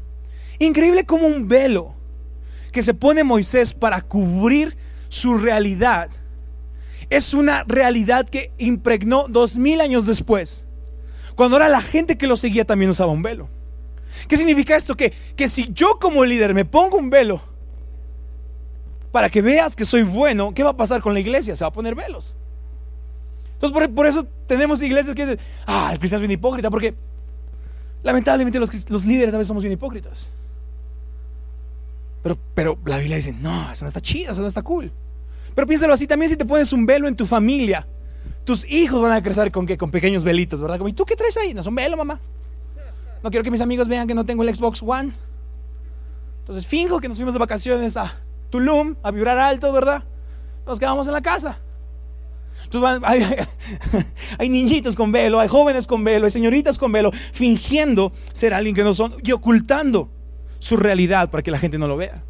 Increíble 0.59 1.07
como 1.07 1.27
un 1.27 1.49
velo 1.49 1.95
que 2.73 2.83
se 2.83 2.95
pone 2.95 3.25
Moisés 3.25 3.73
para 3.73 4.03
cubrir 4.03 4.77
su 5.09 5.39
realidad 5.39 6.11
es 7.11 7.33
una 7.33 7.65
realidad 7.65 8.29
que 8.29 8.53
impregnó 8.59 9.27
dos 9.29 9.57
mil 9.57 9.81
años 9.81 10.07
después. 10.07 10.67
Cuando 11.35 11.57
ahora 11.57 11.69
la 11.69 11.81
gente 11.81 12.19
que 12.19 12.27
lo 12.27 12.37
seguía 12.37 12.65
también 12.65 12.91
usaba 12.91 13.13
un 13.13 13.23
velo. 13.23 13.49
¿Qué 14.27 14.37
significa 14.37 14.77
esto? 14.77 14.97
Que, 14.97 15.13
que 15.37 15.49
si 15.49 15.73
yo 15.73 15.99
como 16.01 16.25
líder 16.25 16.53
me 16.53 16.65
pongo 16.65 16.99
un 16.99 17.11
velo, 17.11 17.41
para 19.13 19.31
que 19.31 19.43
veas 19.43 19.75
que 19.75 19.85
soy 19.85 20.03
bueno, 20.03 20.53
¿qué 20.55 20.63
va 20.63 20.71
a 20.71 20.77
pasar 20.77 21.01
con 21.01 21.15
la 21.15 21.21
iglesia? 21.21 21.57
Se 21.57 21.65
va 21.65 21.69
a 21.69 21.73
poner 21.73 21.95
velos. 21.95 22.35
Entonces, 23.55 23.89
por, 23.89 24.07
eso 24.07 24.25
tenemos 24.47 24.81
iglesias 24.83 25.17
que 25.17 25.27
dicen, 25.27 25.41
ah, 25.67 25.91
el 25.93 25.99
cristiano 25.99 26.23
es 26.23 26.29
bien 26.29 26.39
hipócrita, 26.39 26.71
porque 26.71 26.95
lamentablemente 28.03 28.61
los, 28.61 28.91
los, 28.91 29.05
líderes 29.05 29.35
a 29.35 29.39
veces 29.39 29.49
somos 29.49 29.65
bien 29.65 29.73
hipócritas. 29.73 30.31
Pero, 32.23 32.39
pero 32.55 32.79
la 32.85 32.99
Biblia 32.99 33.17
dice, 33.17 33.33
no, 33.33 33.73
eso 33.73 33.85
no 33.85 33.89
está 33.89 34.01
chido, 34.01 34.33
eso 34.33 34.43
no 34.43 34.47
está 34.49 34.63
cool. 34.63 34.93
Pero 35.55 35.67
piénsalo 35.67 35.93
así, 35.93 36.07
también 36.07 36.29
si 36.29 36.37
te 36.37 36.45
pones 36.45 36.73
un 36.73 36.87
velo 36.87 37.09
en 37.09 37.17
tu 37.17 37.27
familia, 37.27 37.87
tus 38.45 38.65
hijos 38.71 39.03
van 39.03 39.13
a 39.13 39.23
crecer 39.23 39.51
con, 39.51 39.67
con 39.67 39.91
pequeños 39.91 40.23
velitos, 40.23 40.61
¿verdad? 40.61 40.79
Como, 40.79 40.89
¿y 40.89 40.93
tú 40.93 41.05
qué 41.05 41.17
traes 41.17 41.37
ahí? 41.37 41.53
No 41.53 41.63
es 41.63 41.67
un 41.67 41.75
velo, 41.75 41.97
mamá. 41.97 42.21
No 43.25 43.31
quiero 43.31 43.43
que 43.43 43.51
mis 43.51 43.61
amigos 43.61 43.89
vean 43.89 44.07
que 44.07 44.15
no 44.15 44.25
tengo 44.25 44.45
el 44.45 44.55
Xbox 44.55 44.83
One. 44.83 45.13
Entonces 46.41 46.65
finjo 46.65 47.01
que 47.01 47.09
nos 47.09 47.19
fuimos 47.19 47.35
de 47.35 47.41
vacaciones 47.41 47.97
a 47.97 48.15
Tulum 48.51 48.97
a 49.03 49.11
vibrar 49.11 49.39
alto, 49.39 49.73
¿verdad? 49.73 50.05
Nos 50.67 50.79
quedamos 50.79 51.07
en 51.07 51.13
la 51.13 51.23
casa. 51.23 51.59
Entonces 52.65 53.47
hay, 54.39 54.49
niñitos 54.49 54.95
con 54.95 55.13
velo, 55.13 55.41
hay 55.41 55.49
jóvenes 55.49 55.87
con 55.87 56.05
velo, 56.05 56.27
hay 56.27 56.31
señoritas 56.31 56.79
con 56.79 56.93
velo, 56.93 57.13
fingiendo 57.13 58.13
ser 58.33 58.53
alguien 58.53 58.75
que 58.75 58.85
no 58.85 58.93
son 58.93 59.15
y 59.23 59.33
ocultando 59.33 60.11
su 60.59 60.77
realidad 60.77 61.31
para 61.31 61.43
que 61.43 61.51
la 61.51 61.59
gente 61.59 61.79
no 61.79 61.89
lo 61.89 61.97
vea. 61.97 62.23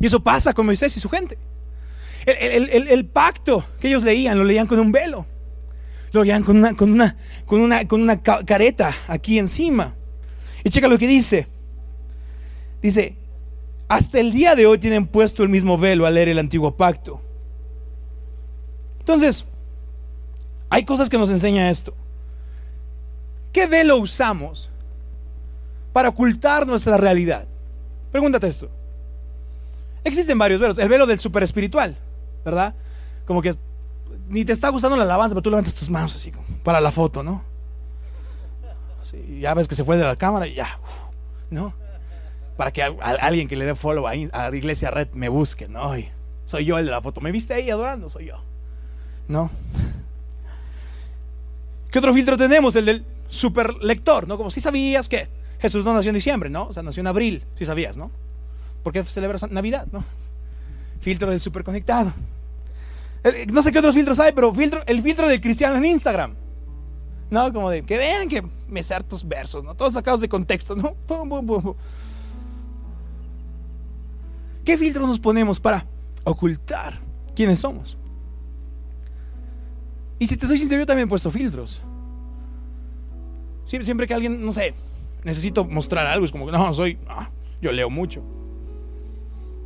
Y 0.00 0.06
eso 0.06 0.20
pasa 0.20 0.54
con 0.54 0.66
Moisés 0.66 0.96
y 0.96 1.00
su 1.00 1.08
gente. 1.08 1.38
El, 2.26 3.06
pacto 3.06 3.64
que 3.80 3.88
ellos 3.88 4.02
leían, 4.02 4.38
lo 4.38 4.44
leían 4.44 4.66
con 4.66 4.78
un 4.78 4.92
velo. 4.92 5.26
Lo 6.12 6.22
leían 6.22 6.42
con 6.42 6.58
una, 6.58 6.74
con 6.74 6.98
con 7.86 8.02
una 8.02 8.22
careta 8.22 8.94
aquí 9.06 9.38
encima. 9.38 9.94
Y 10.64 10.70
checa 10.70 10.88
lo 10.88 10.98
que 10.98 11.06
dice. 11.06 11.46
Dice, 12.82 13.17
hasta 13.88 14.20
el 14.20 14.32
día 14.32 14.54
de 14.54 14.66
hoy 14.66 14.78
tienen 14.78 15.06
puesto 15.06 15.42
el 15.42 15.48
mismo 15.48 15.78
velo 15.78 16.06
al 16.06 16.14
leer 16.14 16.28
el 16.28 16.38
antiguo 16.38 16.76
pacto. 16.76 17.20
Entonces, 19.00 19.46
hay 20.68 20.84
cosas 20.84 21.08
que 21.08 21.16
nos 21.16 21.30
enseña 21.30 21.70
esto. 21.70 21.94
¿Qué 23.52 23.66
velo 23.66 23.96
usamos 23.96 24.70
para 25.92 26.10
ocultar 26.10 26.66
nuestra 26.66 26.98
realidad? 26.98 27.46
Pregúntate 28.12 28.46
esto. 28.46 28.68
Existen 30.04 30.38
varios 30.38 30.60
velos. 30.60 30.78
El 30.78 30.88
velo 30.88 31.06
del 31.06 31.18
super 31.18 31.42
espiritual, 31.42 31.96
¿verdad? 32.44 32.74
Como 33.26 33.40
que 33.40 33.54
ni 34.28 34.44
te 34.44 34.52
está 34.52 34.68
gustando 34.68 34.96
la 34.96 35.04
alabanza, 35.04 35.34
pero 35.34 35.42
tú 35.42 35.50
levantas 35.50 35.74
tus 35.74 35.88
manos 35.88 36.14
así 36.14 36.32
para 36.62 36.80
la 36.80 36.92
foto, 36.92 37.22
¿no? 37.22 37.44
ya 39.40 39.54
ves 39.54 39.66
que 39.66 39.74
se 39.74 39.84
fue 39.84 39.96
de 39.96 40.04
la 40.04 40.16
cámara 40.16 40.46
y 40.46 40.54
ya, 40.54 40.78
¿no? 41.50 41.72
Para 42.58 42.72
que 42.72 42.82
alguien 42.82 43.46
que 43.46 43.54
le 43.54 43.64
dé 43.64 43.76
follow 43.76 44.08
a, 44.08 44.16
Iglesia 44.16 44.90
Red 44.90 45.10
me 45.12 45.28
busque, 45.28 45.68
¿no? 45.68 45.92
soy 46.44 46.64
yo 46.64 46.76
el 46.76 46.86
de 46.86 46.90
la 46.90 47.00
foto. 47.00 47.20
¿Me 47.20 47.30
viste 47.30 47.54
ahí 47.54 47.70
adorando? 47.70 48.08
Soy 48.08 48.26
yo. 48.26 48.42
¿No? 49.28 49.48
¿Qué 51.92 52.00
otro 52.00 52.12
filtro 52.12 52.36
tenemos? 52.36 52.74
El 52.74 52.86
del 52.86 53.04
super 53.28 53.76
lector, 53.76 54.26
¿no? 54.26 54.36
Como 54.36 54.50
si 54.50 54.60
sabías 54.60 55.08
que 55.08 55.28
Jesús 55.60 55.84
no 55.84 55.94
nació 55.94 56.08
en 56.08 56.16
diciembre, 56.16 56.50
¿no? 56.50 56.64
O 56.64 56.72
sea, 56.72 56.82
nació 56.82 57.02
en 57.02 57.06
abril, 57.06 57.44
si 57.54 57.64
sabías, 57.64 57.96
¿no? 57.96 58.10
Porque 58.82 59.04
celebras 59.04 59.48
Navidad, 59.52 59.86
¿no? 59.92 60.02
Filtro 61.00 61.30
del 61.30 61.38
super 61.38 61.62
conectado. 61.62 62.12
No 63.52 63.62
sé 63.62 63.70
qué 63.70 63.78
otros 63.78 63.94
filtros 63.94 64.18
hay, 64.18 64.32
pero 64.32 64.52
filtro, 64.52 64.82
el 64.84 65.00
filtro 65.00 65.28
del 65.28 65.40
cristiano 65.40 65.76
en 65.76 65.84
Instagram. 65.84 66.34
¿No? 67.30 67.52
Como 67.52 67.70
de 67.70 67.82
que 67.82 67.98
vean 67.98 68.28
que 68.28 68.42
me 68.66 68.82
sé 68.82 68.94
hartos 68.94 69.28
versos, 69.28 69.62
¿no? 69.62 69.76
Todos 69.76 69.92
sacados 69.92 70.20
de 70.20 70.28
contexto, 70.28 70.74
¿no? 70.74 70.96
¿Qué 74.68 74.76
filtros 74.76 75.08
nos 75.08 75.18
ponemos 75.18 75.58
para 75.58 75.86
ocultar 76.24 77.00
quiénes 77.34 77.58
somos? 77.58 77.96
Y 80.18 80.26
si 80.26 80.36
te 80.36 80.46
soy 80.46 80.58
sincero, 80.58 80.82
yo 80.82 80.86
también 80.86 81.06
he 81.06 81.08
puesto 81.08 81.30
filtros. 81.30 81.80
Siempre, 83.64 84.06
que 84.06 84.12
alguien, 84.12 84.44
no 84.44 84.52
sé, 84.52 84.74
necesito 85.24 85.64
mostrar 85.64 86.06
algo, 86.06 86.26
es 86.26 86.32
como 86.32 86.44
que 86.44 86.52
no, 86.52 86.74
soy, 86.74 86.98
yo 87.62 87.72
leo 87.72 87.88
mucho. 87.88 88.22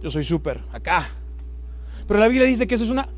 Yo 0.00 0.08
soy 0.08 0.22
súper 0.22 0.62
acá. 0.70 1.10
Pero 2.06 2.20
la 2.20 2.28
Biblia 2.28 2.46
dice 2.46 2.68
que 2.68 2.76
eso 2.76 2.84
es 2.84 2.90
una 2.90 3.08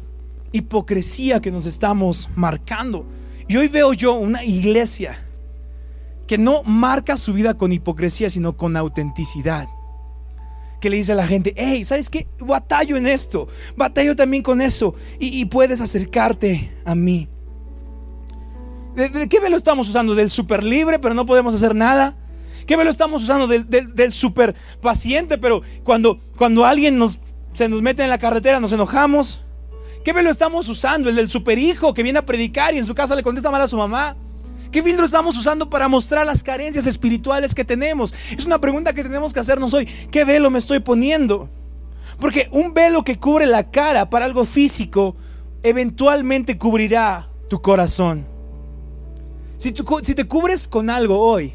hipocresía 0.52 1.42
que 1.42 1.50
nos 1.50 1.66
estamos 1.66 2.30
marcando. 2.34 3.04
Y 3.46 3.58
hoy 3.58 3.68
veo 3.68 3.92
yo 3.92 4.14
una 4.14 4.42
iglesia 4.42 5.22
que 6.26 6.38
no 6.38 6.62
marca 6.62 7.18
su 7.18 7.34
vida 7.34 7.52
con 7.52 7.74
hipocresía, 7.74 8.30
sino 8.30 8.56
con 8.56 8.74
autenticidad. 8.74 9.68
Que 10.84 10.90
le 10.90 10.98
dice 10.98 11.12
a 11.12 11.14
la 11.14 11.26
gente, 11.26 11.54
hey, 11.56 11.82
¿sabes 11.82 12.10
qué? 12.10 12.26
Batallo 12.38 12.98
en 12.98 13.06
esto, 13.06 13.48
batallo 13.74 14.14
también 14.14 14.42
con 14.42 14.60
eso, 14.60 14.94
y, 15.18 15.42
puedes 15.46 15.80
acercarte 15.80 16.74
a 16.84 16.94
mí. 16.94 17.26
¿De, 18.94 19.26
qué 19.30 19.40
velo 19.40 19.56
estamos 19.56 19.88
usando? 19.88 20.14
¿Del 20.14 20.28
super 20.28 20.62
libre, 20.62 20.98
pero 20.98 21.14
no 21.14 21.24
podemos 21.24 21.54
hacer 21.54 21.74
nada? 21.74 22.18
¿Qué 22.66 22.76
velo 22.76 22.90
estamos 22.90 23.22
usando? 23.22 23.46
Del, 23.46 23.66
del, 23.66 24.12
super 24.12 24.54
paciente, 24.82 25.38
pero 25.38 25.62
cuando, 25.84 26.18
cuando 26.36 26.66
alguien 26.66 26.98
nos, 26.98 27.18
se 27.54 27.66
nos 27.66 27.80
mete 27.80 28.02
en 28.02 28.10
la 28.10 28.18
carretera 28.18 28.60
nos 28.60 28.72
enojamos. 28.74 29.42
¿Qué 30.04 30.12
velo 30.12 30.28
estamos 30.28 30.68
usando? 30.68 31.08
El 31.08 31.16
del 31.16 31.30
super 31.30 31.58
hijo 31.58 31.94
que 31.94 32.02
viene 32.02 32.18
a 32.18 32.26
predicar 32.26 32.74
y 32.74 32.78
en 32.78 32.84
su 32.84 32.94
casa 32.94 33.16
le 33.16 33.22
contesta 33.22 33.50
mal 33.50 33.62
a 33.62 33.66
su 33.66 33.78
mamá. 33.78 34.18
¿Qué 34.74 34.82
filtro 34.82 35.04
estamos 35.04 35.38
usando 35.38 35.70
para 35.70 35.86
mostrar 35.86 36.26
las 36.26 36.42
carencias 36.42 36.88
espirituales 36.88 37.54
que 37.54 37.64
tenemos? 37.64 38.12
Es 38.36 38.44
una 38.44 38.58
pregunta 38.58 38.92
que 38.92 39.04
tenemos 39.04 39.32
que 39.32 39.38
hacernos 39.38 39.72
hoy. 39.72 39.86
¿Qué 40.10 40.24
velo 40.24 40.50
me 40.50 40.58
estoy 40.58 40.80
poniendo? 40.80 41.48
Porque 42.18 42.48
un 42.50 42.74
velo 42.74 43.04
que 43.04 43.20
cubre 43.20 43.46
la 43.46 43.70
cara 43.70 44.10
para 44.10 44.24
algo 44.24 44.44
físico, 44.44 45.14
eventualmente 45.62 46.58
cubrirá 46.58 47.28
tu 47.48 47.62
corazón. 47.62 48.26
Si, 49.58 49.70
te 49.70 50.24
cubres 50.26 50.66
con 50.66 50.90
algo 50.90 51.20
hoy, 51.20 51.54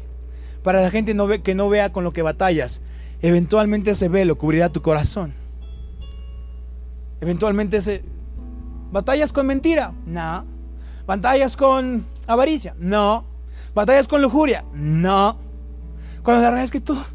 para 0.62 0.80
la 0.80 0.90
gente 0.90 1.14
que 1.42 1.54
no 1.54 1.68
vea 1.68 1.92
con 1.92 2.04
lo 2.04 2.14
que 2.14 2.22
batallas, 2.22 2.80
eventualmente 3.20 3.90
ese 3.90 4.08
velo 4.08 4.38
cubrirá 4.38 4.70
tu 4.70 4.80
corazón. 4.80 5.34
Eventualmente 7.20 7.76
ese... 7.76 8.02
¿Batallas 8.90 9.30
con 9.30 9.46
mentira? 9.46 9.92
No. 10.06 10.46
¿Batallas 11.06 11.54
con 11.54 12.06
avaricia? 12.32 12.74
No. 12.78 13.24
¿Batallas 13.74 14.08
con 14.08 14.22
lujuria? 14.22 14.64
No. 14.74 15.36
Cuando 16.22 16.42
la 16.42 16.50
verdad 16.50 16.64
es 16.64 16.70
que 16.70 16.80
todos, 16.80 17.06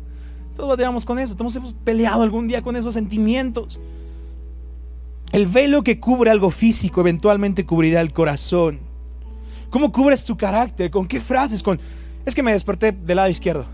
todos 0.55 0.69
batallamos 0.69 1.05
con 1.05 1.19
eso, 1.19 1.35
todos 1.35 1.55
hemos 1.55 1.73
peleado 1.73 2.23
algún 2.23 2.47
día 2.47 2.61
con 2.61 2.75
esos 2.75 2.93
sentimientos. 2.93 3.79
El 5.31 5.47
velo 5.47 5.83
que 5.83 5.99
cubre 5.99 6.31
algo 6.31 6.49
físico 6.49 7.01
eventualmente 7.01 7.65
cubrirá 7.65 8.01
el 8.01 8.13
corazón. 8.13 8.79
¿Cómo 9.69 9.91
cubres 9.91 10.23
tu 10.23 10.37
carácter? 10.37 10.89
¿Con 10.91 11.07
qué 11.07 11.19
frases? 11.19 11.61
Con 11.61 11.79
es 12.25 12.33
que 12.33 12.41
me 12.41 12.53
desperté 12.53 12.91
del 12.91 13.17
lado 13.17 13.29
izquierdo. 13.29 13.65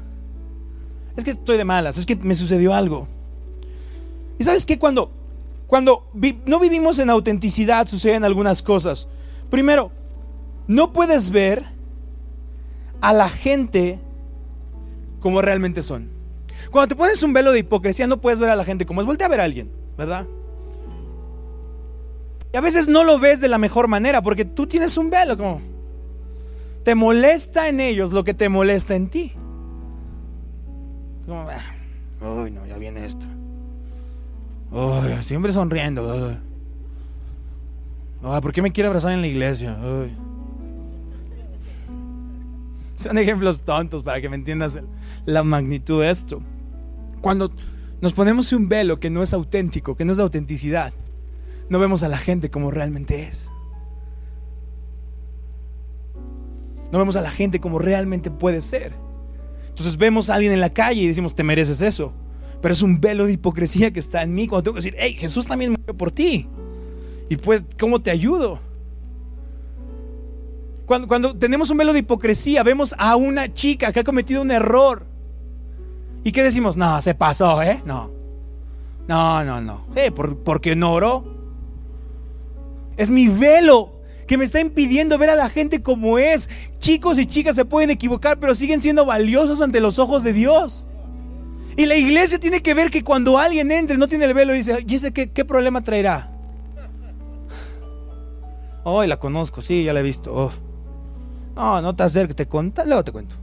Es 1.16 1.24
que 1.24 1.32
estoy 1.32 1.58
de 1.58 1.66
malas, 1.66 1.98
es 1.98 2.06
que 2.06 2.16
me 2.16 2.36
sucedió 2.36 2.74
algo. 2.74 3.08
¿Y 4.40 4.44
sabes 4.44 4.66
qué? 4.66 4.80
Cuando 4.80 5.12
cuando 5.72 6.06
no 6.46 6.60
vivimos 6.60 7.00
en 7.00 7.10
autenticidad 7.10 7.88
suceden 7.88 8.26
algunas 8.26 8.62
cosas. 8.62 9.08
Primero, 9.50 9.90
no 10.68 10.94
puedes 10.94 11.30
ver 11.30 11.66
a 13.02 13.14
la 13.14 13.30
gente 13.30 14.00
como 15.20 15.42
realmente 15.42 15.84
son. 15.84 16.10
Cuando 16.70 16.90
te 16.90 16.96
pones 16.96 17.22
un 17.24 17.34
velo 17.34 17.52
de 17.52 17.60
hipocresía, 17.60 18.08
no 18.08 18.22
puedes 18.22 18.40
ver 18.40 18.50
a 18.50 18.56
la 18.56 18.66
gente 18.66 18.86
como 18.86 19.02
es. 19.02 19.08
Voltea 19.08 19.28
a 19.28 19.30
ver 19.30 19.42
a 19.42 19.44
alguien, 19.44 19.72
¿verdad? 19.98 20.26
Y 22.54 22.58
a 22.58 22.62
veces 22.62 22.88
no 22.88 23.04
lo 23.04 23.20
ves 23.20 23.40
de 23.42 23.48
la 23.48 23.58
mejor 23.58 23.88
manera 23.88 24.22
porque 24.22 24.46
tú 24.46 24.68
tienes 24.68 24.98
un 24.98 25.10
velo 25.10 25.38
como... 25.38 25.62
Te 26.84 26.96
molesta 26.96 27.70
en 27.70 27.80
ellos 27.80 28.12
lo 28.12 28.24
que 28.24 28.34
te 28.34 28.50
molesta 28.50 28.96
en 28.96 29.10
ti. 29.10 29.34
Como, 31.26 31.48
ah, 31.48 31.62
no, 32.20 32.48
ya 32.48 32.78
viene 32.78 33.06
esto. 33.06 33.28
siempre 35.22 35.54
sonriendo. 35.54 36.40
¿Por 38.22 38.52
qué 38.52 38.62
me 38.62 38.72
quiere 38.72 38.88
abrazar 38.88 39.12
en 39.12 39.22
la 39.22 39.28
iglesia? 39.28 39.78
Son 43.02 43.18
ejemplos 43.18 43.62
tontos 43.62 44.04
para 44.04 44.22
que 44.22 44.30
me 44.30 44.36
entiendas 44.36 44.78
la 45.26 45.44
magnitud 45.44 46.02
de 46.02 46.12
esto. 46.12 46.42
Cuando 47.20 47.52
nos 48.00 48.14
ponemos 48.14 48.54
un 48.54 48.70
velo 48.70 49.00
que 49.00 49.10
no 49.10 49.24
es 49.24 49.34
auténtico, 49.34 49.96
que 49.96 50.06
no 50.06 50.12
es 50.12 50.18
de 50.18 50.24
autenticidad, 50.24 50.94
no 51.70 51.80
vemos 51.80 52.04
a 52.04 52.10
la 52.10 52.18
gente 52.18 52.52
como 52.52 52.70
realmente 52.70 53.24
es. 53.24 53.52
No 56.92 57.00
vemos 57.00 57.16
a 57.16 57.22
la 57.22 57.32
gente 57.32 57.60
como 57.60 57.80
realmente 57.80 58.30
puede 58.30 58.62
ser. 58.62 58.94
Entonces 59.70 59.98
vemos 59.98 60.30
a 60.30 60.36
alguien 60.36 60.54
en 60.54 60.60
la 60.60 60.74
calle 60.74 61.02
y 61.02 61.08
decimos, 61.08 61.34
te 61.34 61.44
mereces 61.44 61.82
eso. 61.82 62.14
Pero 62.62 62.74
es 62.74 62.84
un 62.84 63.02
velo 63.02 63.26
de 63.26 63.34
hipocresía 63.34 63.92
que 63.92 64.00
está 64.00 64.22
en 64.22 64.36
mí 64.36 64.48
cuando 64.48 64.64
tengo 64.64 64.76
que 64.76 64.80
decir, 64.84 64.96
hey, 65.00 65.16
Jesús 65.18 65.48
también 65.48 65.72
murió 65.72 65.98
por 65.98 66.12
ti. 66.12 66.48
Y 67.30 67.38
pues, 67.38 67.64
¿cómo 67.80 68.00
te 68.02 68.12
ayudo? 68.12 68.60
Cuando, 71.08 71.38
tenemos 71.38 71.70
un 71.70 71.78
velo 71.78 71.94
de 71.94 72.00
hipocresía, 72.00 72.64
vemos 72.64 72.94
a 72.98 73.16
una 73.16 73.54
chica 73.54 73.94
que 73.94 74.02
ha 74.02 74.04
cometido 74.04 74.42
un 74.42 74.52
error. 74.52 75.06
¿Y 76.24 76.32
qué 76.32 76.44
decimos? 76.44 76.76
No, 76.76 77.02
se 77.02 77.16
pasó, 77.16 77.62
¿eh? 77.64 77.82
No. 77.86 78.12
No, 79.08 79.44
no, 79.44 79.62
no. 79.62 79.86
Eh, 79.96 80.12
por, 80.12 80.38
porque 80.40 80.76
no 80.76 80.94
oró. 80.94 81.24
Es 82.98 83.10
mi 83.10 83.30
velo 83.30 84.02
que 84.28 84.38
me 84.38 84.44
está 84.44 84.60
impidiendo 84.60 85.18
ver 85.18 85.30
a 85.30 85.36
la 85.36 85.50
gente 85.50 85.82
como 85.82 86.20
es. 86.20 86.50
Chicos 86.80 87.18
y 87.18 87.26
chicas 87.26 87.56
se 87.56 87.66
pueden 87.66 87.90
equivocar, 87.90 88.40
pero 88.40 88.54
siguen 88.54 88.82
siendo 88.82 89.06
valiosos 89.06 89.62
ante 89.62 89.80
los 89.80 89.98
ojos 89.98 90.24
de 90.24 90.34
Dios. 90.34 90.86
Y 91.78 91.86
la 91.86 91.96
iglesia 91.96 92.38
tiene 92.38 92.62
que 92.62 92.74
ver 92.74 92.92
que 92.92 93.04
cuando 93.04 93.38
alguien 93.38 93.72
entre, 93.72 93.98
no 93.98 94.08
tiene 94.08 94.26
el 94.26 94.34
velo 94.34 94.54
y 94.54 94.58
dice, 94.58 94.86
¿y 94.86 94.96
ese 94.96 95.14
qué, 95.14 95.46
problema 95.46 95.82
traerá? 95.82 96.30
Hoy 98.84 99.08
la 99.08 99.18
conozco, 99.18 99.62
sí, 99.62 99.84
ya 99.84 99.94
la 99.94 100.02
he 100.02 100.04
visto. 100.04 100.34
Oh. 100.34 100.71
No, 101.56 101.82
no 101.82 101.96
te 101.96 102.04
acerques, 102.04 102.36
te 102.36 102.48
cuento, 102.48 102.84
luego 102.86 103.04
te 103.04 103.12
cuento. 103.12 103.36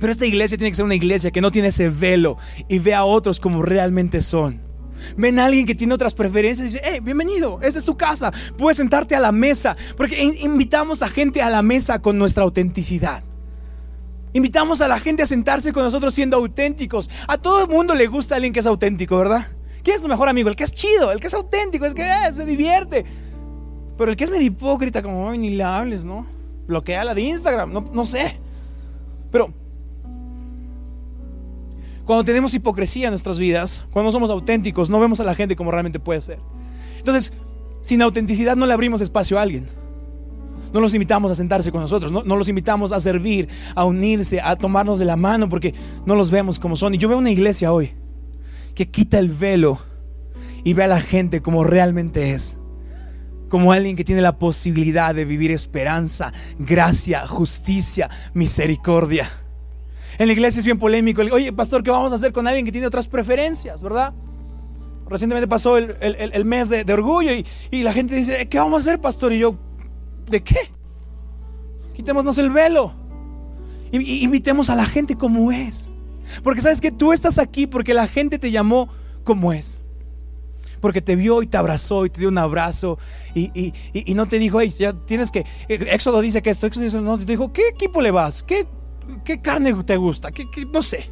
Pero 0.00 0.12
esta 0.12 0.24
iglesia 0.24 0.56
tiene 0.56 0.70
que 0.70 0.76
ser 0.76 0.84
una 0.86 0.94
iglesia 0.94 1.30
que 1.30 1.42
no 1.42 1.52
tiene 1.52 1.68
ese 1.68 1.90
velo 1.90 2.38
y 2.68 2.78
ve 2.78 2.94
a 2.94 3.04
otros 3.04 3.38
como 3.38 3.62
realmente 3.62 4.22
son. 4.22 4.62
Ven 5.16 5.38
a 5.38 5.46
alguien 5.46 5.66
que 5.66 5.74
tiene 5.74 5.94
otras 5.94 6.14
preferencias 6.14 6.60
y 6.60 6.70
dice, 6.70 6.80
hey, 6.84 7.00
bienvenido, 7.00 7.58
esta 7.62 7.78
es 7.78 7.84
tu 7.84 7.96
casa, 7.96 8.32
puedes 8.56 8.76
sentarte 8.76 9.14
a 9.14 9.20
la 9.20 9.32
mesa, 9.32 9.76
porque 9.96 10.22
invitamos 10.22 11.02
a 11.02 11.08
gente 11.08 11.42
a 11.42 11.50
la 11.50 11.62
mesa 11.62 12.00
con 12.00 12.18
nuestra 12.18 12.44
autenticidad. 12.44 13.22
Invitamos 14.32 14.80
a 14.80 14.88
la 14.88 15.00
gente 15.00 15.22
a 15.22 15.26
sentarse 15.26 15.72
con 15.72 15.82
nosotros 15.82 16.14
siendo 16.14 16.36
auténticos. 16.36 17.10
A 17.26 17.36
todo 17.36 17.62
el 17.62 17.68
mundo 17.68 17.94
le 17.94 18.06
gusta 18.06 18.36
alguien 18.36 18.52
que 18.52 18.60
es 18.60 18.66
auténtico, 18.66 19.18
¿verdad? 19.18 19.48
¿Quién 19.82 19.96
es 19.96 20.02
tu 20.02 20.08
mejor 20.08 20.28
amigo? 20.28 20.48
El 20.48 20.56
que 20.56 20.64
es 20.64 20.72
chido, 20.72 21.10
el 21.12 21.20
que 21.20 21.28
es 21.28 21.34
auténtico, 21.34 21.86
el 21.86 21.94
que 21.94 22.02
eh, 22.02 22.32
se 22.32 22.44
divierte. 22.44 23.04
Pero 23.96 24.10
el 24.10 24.16
que 24.16 24.24
es 24.24 24.30
medio 24.30 24.46
hipócrita, 24.46 25.02
como, 25.02 25.30
ni 25.32 25.50
le 25.50 25.62
hables, 25.62 26.04
¿no? 26.04 26.26
Bloquea 26.66 27.04
la 27.04 27.14
de 27.14 27.22
Instagram, 27.22 27.72
no, 27.72 27.84
no 27.92 28.04
sé. 28.04 28.36
Pero 29.30 29.52
cuando 32.04 32.24
tenemos 32.24 32.54
hipocresía 32.54 33.06
en 33.06 33.12
nuestras 33.12 33.38
vidas, 33.38 33.86
cuando 33.92 34.10
somos 34.12 34.30
auténticos, 34.30 34.90
no 34.90 35.00
vemos 35.00 35.20
a 35.20 35.24
la 35.24 35.34
gente 35.34 35.56
como 35.56 35.70
realmente 35.70 36.00
puede 36.00 36.20
ser. 36.20 36.38
Entonces, 36.98 37.32
sin 37.82 38.02
autenticidad 38.02 38.56
no 38.56 38.66
le 38.66 38.72
abrimos 38.72 39.00
espacio 39.00 39.38
a 39.38 39.42
alguien. 39.42 39.66
No 40.72 40.80
los 40.80 40.94
invitamos 40.94 41.32
a 41.32 41.34
sentarse 41.34 41.72
con 41.72 41.80
nosotros, 41.80 42.12
no, 42.12 42.22
no, 42.22 42.36
los 42.36 42.48
invitamos 42.48 42.92
a 42.92 43.00
servir, 43.00 43.48
a 43.74 43.84
unirse, 43.84 44.40
a 44.40 44.54
tomarnos 44.54 45.00
de 45.00 45.04
la 45.04 45.16
mano, 45.16 45.48
porque 45.48 45.74
no 46.06 46.14
los 46.14 46.30
vemos 46.30 46.60
como 46.60 46.76
son. 46.76 46.94
Y 46.94 46.98
yo 46.98 47.08
veo 47.08 47.18
una 47.18 47.30
iglesia 47.30 47.72
hoy 47.72 47.92
que 48.74 48.90
quita 48.90 49.18
el 49.18 49.28
velo 49.28 49.78
y 50.64 50.72
ve 50.72 50.84
a 50.84 50.88
la 50.88 51.00
gente 51.00 51.42
como 51.42 51.64
realmente 51.64 52.32
es. 52.32 52.58
Como 53.48 53.72
alguien 53.72 53.96
que 53.96 54.04
tiene 54.04 54.20
la 54.20 54.38
posibilidad 54.38 55.14
de 55.14 55.24
vivir 55.24 55.50
esperanza, 55.50 56.32
gracia, 56.58 57.26
justicia, 57.26 58.08
misericordia. 58.32 59.28
En 60.18 60.26
la 60.26 60.32
iglesia 60.32 60.60
es 60.60 60.64
bien 60.64 60.78
polémico. 60.78 61.22
Oye, 61.22 61.52
pastor, 61.52 61.82
¿qué 61.82 61.90
vamos 61.90 62.12
a 62.12 62.16
hacer 62.16 62.32
con 62.32 62.46
alguien 62.46 62.64
que 62.64 62.72
tiene 62.72 62.86
otras 62.86 63.08
preferencias, 63.08 63.82
verdad? 63.82 64.12
Recientemente 65.08 65.48
pasó 65.48 65.76
el, 65.76 66.44
mes 66.44 66.68
de, 66.68 66.92
orgullo 66.92 67.32
y, 67.32 67.44
y, 67.72 67.82
la 67.82 67.92
gente 67.92 68.14
dice, 68.14 68.48
¿qué 68.48 68.58
vamos 68.58 68.74
a 68.74 68.80
hacer, 68.88 69.00
pastor? 69.00 69.32
Y 69.32 69.40
yo, 69.40 69.58
¿de 70.28 70.40
qué? 70.40 70.70
Quitémonos 71.94 72.38
el 72.38 72.50
velo. 72.50 72.94
Y, 73.92 74.22
invitemos 74.22 74.70
a 74.70 74.76
la 74.76 74.86
gente 74.86 75.16
como 75.16 75.50
es. 75.50 75.90
Porque 76.42 76.60
sabes 76.60 76.80
que 76.80 76.92
tú 76.92 77.12
estás 77.12 77.38
aquí 77.38 77.66
porque 77.66 77.94
la 77.94 78.06
gente 78.06 78.38
te 78.38 78.50
llamó 78.50 78.88
como 79.24 79.52
es. 79.52 79.82
Porque 80.80 81.02
te 81.02 81.14
vio 81.14 81.42
y 81.42 81.46
te 81.46 81.56
abrazó 81.56 82.06
y 82.06 82.10
te 82.10 82.20
dio 82.20 82.30
un 82.30 82.38
abrazo 82.38 82.98
y, 83.34 83.72
no 84.14 84.26
te 84.26 84.38
dijo, 84.38 84.60
hey, 84.60 84.72
ya 84.78 84.92
tienes 84.92 85.30
que. 85.30 85.44
Éxodo 85.68 86.20
dice 86.20 86.42
que 86.42 86.50
esto, 86.50 86.66
Éxodo 86.66 86.84
dice, 86.84 87.00
no, 87.00 87.18
te 87.18 87.26
dijo, 87.26 87.52
¿qué 87.52 87.68
equipo 87.68 88.00
le 88.00 88.10
vas? 88.10 88.42
¿Qué, 88.42 88.66
qué 89.24 89.40
carne 89.40 89.74
te 89.84 89.96
gusta? 89.96 90.32
¿Qué, 90.32 90.46
no 90.72 90.82
sé. 90.82 91.10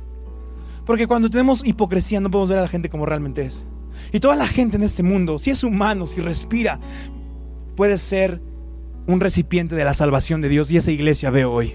Porque 0.86 1.06
cuando 1.06 1.28
tenemos 1.28 1.64
hipocresía 1.66 2.18
no 2.20 2.30
podemos 2.30 2.48
ver 2.48 2.58
a 2.58 2.62
la 2.62 2.68
gente 2.68 2.88
como 2.88 3.04
realmente 3.04 3.42
es. 3.42 3.66
Y 4.10 4.20
toda 4.20 4.36
la 4.36 4.46
gente 4.46 4.76
en 4.76 4.82
este 4.82 5.02
mundo, 5.02 5.38
si 5.38 5.50
es 5.50 5.62
humano, 5.62 6.06
si 6.06 6.20
respira, 6.20 6.80
puede 7.76 7.98
ser 7.98 8.40
un 9.06 9.20
recipiente 9.20 9.74
de 9.74 9.84
la 9.84 9.92
salvación 9.92 10.40
de 10.40 10.48
Dios. 10.48 10.70
Y 10.70 10.78
esa 10.78 10.90
iglesia 10.90 11.30
veo 11.30 11.52
hoy. 11.52 11.74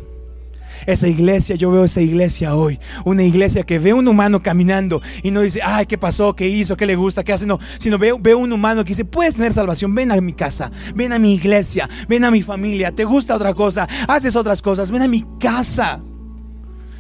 Esa 0.86 1.08
iglesia, 1.08 1.56
yo 1.56 1.72
veo 1.72 1.84
esa 1.84 2.02
iglesia 2.02 2.56
hoy. 2.56 2.80
Una 3.06 3.24
iglesia 3.24 3.64
que 3.64 3.80
ve 3.80 3.94
un 3.94 4.08
humano 4.08 4.42
caminando 4.42 5.02
y 5.22 5.32
no 5.32 5.42
dice, 5.42 5.62
ay, 5.64 5.86
¿qué 5.86 5.98
pasó? 5.98 6.36
¿Qué 6.36 6.48
hizo? 6.48 6.76
¿Qué 6.78 6.86
le 6.86 6.96
gusta? 6.96 7.24
¿Qué 7.24 7.34
hace? 7.34 7.46
No, 7.46 7.60
sino 7.78 7.98
veo, 7.98 8.20
veo 8.20 8.38
un 8.38 8.52
humano 8.52 8.84
que 8.84 8.90
dice, 8.90 9.06
puedes 9.06 9.36
tener 9.36 9.54
salvación, 9.54 9.94
ven 9.96 10.12
a 10.12 10.20
mi 10.20 10.34
casa, 10.34 10.72
ven 10.96 11.14
a 11.14 11.20
mi 11.20 11.34
iglesia, 11.34 11.90
ven 12.08 12.24
a 12.24 12.32
mi 12.32 12.42
familia, 12.42 12.92
¿te 12.92 13.06
gusta 13.06 13.36
otra 13.36 13.54
cosa? 13.54 13.88
¿Haces 14.08 14.36
otras 14.36 14.62
cosas? 14.62 14.92
Ven 14.92 15.02
a 15.02 15.08
mi 15.08 15.26
casa. 15.40 16.02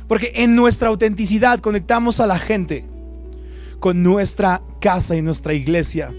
Porque 0.08 0.32
en 0.36 0.56
nuestra 0.56 0.90
autenticidad 0.90 1.60
conectamos 1.60 2.20
a 2.20 2.28
la 2.28 2.40
gente 2.40 2.88
con 3.80 4.04
nuestra 4.04 4.62
casa 4.80 5.16
y 5.16 5.22
nuestra 5.22 5.54
iglesia. 5.54 6.13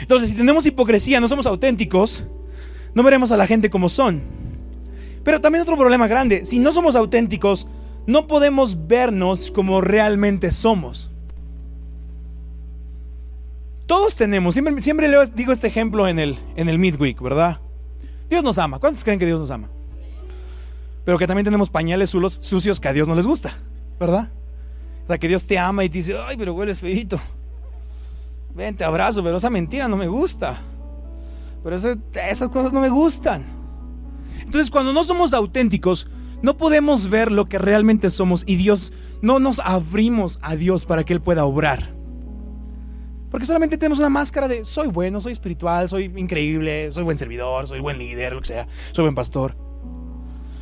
Entonces, 0.00 0.30
si 0.30 0.34
tenemos 0.34 0.66
hipocresía, 0.66 1.20
no 1.20 1.28
somos 1.28 1.46
auténticos, 1.46 2.24
no 2.94 3.02
veremos 3.02 3.32
a 3.32 3.36
la 3.36 3.46
gente 3.46 3.70
como 3.70 3.88
son. 3.88 4.41
Pero 5.24 5.40
también 5.40 5.62
otro 5.62 5.76
problema 5.76 6.06
grande, 6.08 6.44
si 6.44 6.58
no 6.58 6.72
somos 6.72 6.96
auténticos, 6.96 7.68
no 8.06 8.26
podemos 8.26 8.86
vernos 8.86 9.50
como 9.50 9.80
realmente 9.80 10.50
somos. 10.50 11.10
Todos 13.86 14.16
tenemos, 14.16 14.54
siempre, 14.54 14.80
siempre 14.80 15.08
digo 15.34 15.52
este 15.52 15.66
ejemplo 15.66 16.08
en 16.08 16.18
el, 16.18 16.38
en 16.56 16.68
el 16.68 16.78
Midweek, 16.78 17.20
¿verdad? 17.20 17.60
Dios 18.30 18.42
nos 18.42 18.58
ama. 18.58 18.78
¿Cuántos 18.78 19.04
creen 19.04 19.18
que 19.18 19.26
Dios 19.26 19.38
nos 19.38 19.50
ama? 19.50 19.68
Pero 21.04 21.18
que 21.18 21.26
también 21.26 21.44
tenemos 21.44 21.68
pañales 21.68 22.10
sucios 22.10 22.80
que 22.80 22.88
a 22.88 22.92
Dios 22.92 23.06
no 23.06 23.14
les 23.14 23.26
gusta, 23.26 23.58
¿verdad? 24.00 24.30
O 25.04 25.06
sea, 25.08 25.18
que 25.18 25.28
Dios 25.28 25.46
te 25.46 25.58
ama 25.58 25.84
y 25.84 25.88
te 25.88 25.98
dice, 25.98 26.16
ay, 26.26 26.36
pero 26.36 26.54
hueles 26.54 26.78
feito. 26.78 27.20
Ven, 28.54 28.76
te 28.76 28.84
abrazo, 28.84 29.22
pero 29.22 29.36
esa 29.36 29.50
mentira 29.50 29.88
no 29.88 29.96
me 29.96 30.06
gusta. 30.06 30.58
Pero 31.62 31.76
esas 31.76 32.48
cosas 32.48 32.72
no 32.72 32.80
me 32.80 32.88
gustan. 32.88 33.61
Entonces, 34.52 34.70
cuando 34.70 34.92
no 34.92 35.02
somos 35.02 35.32
auténticos, 35.32 36.08
no 36.42 36.58
podemos 36.58 37.08
ver 37.08 37.32
lo 37.32 37.48
que 37.48 37.56
realmente 37.56 38.10
somos 38.10 38.44
y 38.46 38.56
Dios, 38.56 38.92
no 39.22 39.38
nos 39.38 39.60
abrimos 39.60 40.38
a 40.42 40.56
Dios 40.56 40.84
para 40.84 41.04
que 41.04 41.14
Él 41.14 41.22
pueda 41.22 41.46
obrar. 41.46 41.94
Porque 43.30 43.46
solamente 43.46 43.78
tenemos 43.78 43.98
una 43.98 44.10
máscara 44.10 44.48
de 44.48 44.66
soy 44.66 44.88
bueno, 44.88 45.20
soy 45.20 45.32
espiritual, 45.32 45.88
soy 45.88 46.12
increíble, 46.16 46.92
soy 46.92 47.02
buen 47.02 47.16
servidor, 47.16 47.66
soy 47.66 47.80
buen 47.80 47.96
líder, 47.96 48.34
lo 48.34 48.42
que 48.42 48.48
sea, 48.48 48.68
soy 48.92 49.04
buen 49.04 49.14
pastor. 49.14 49.56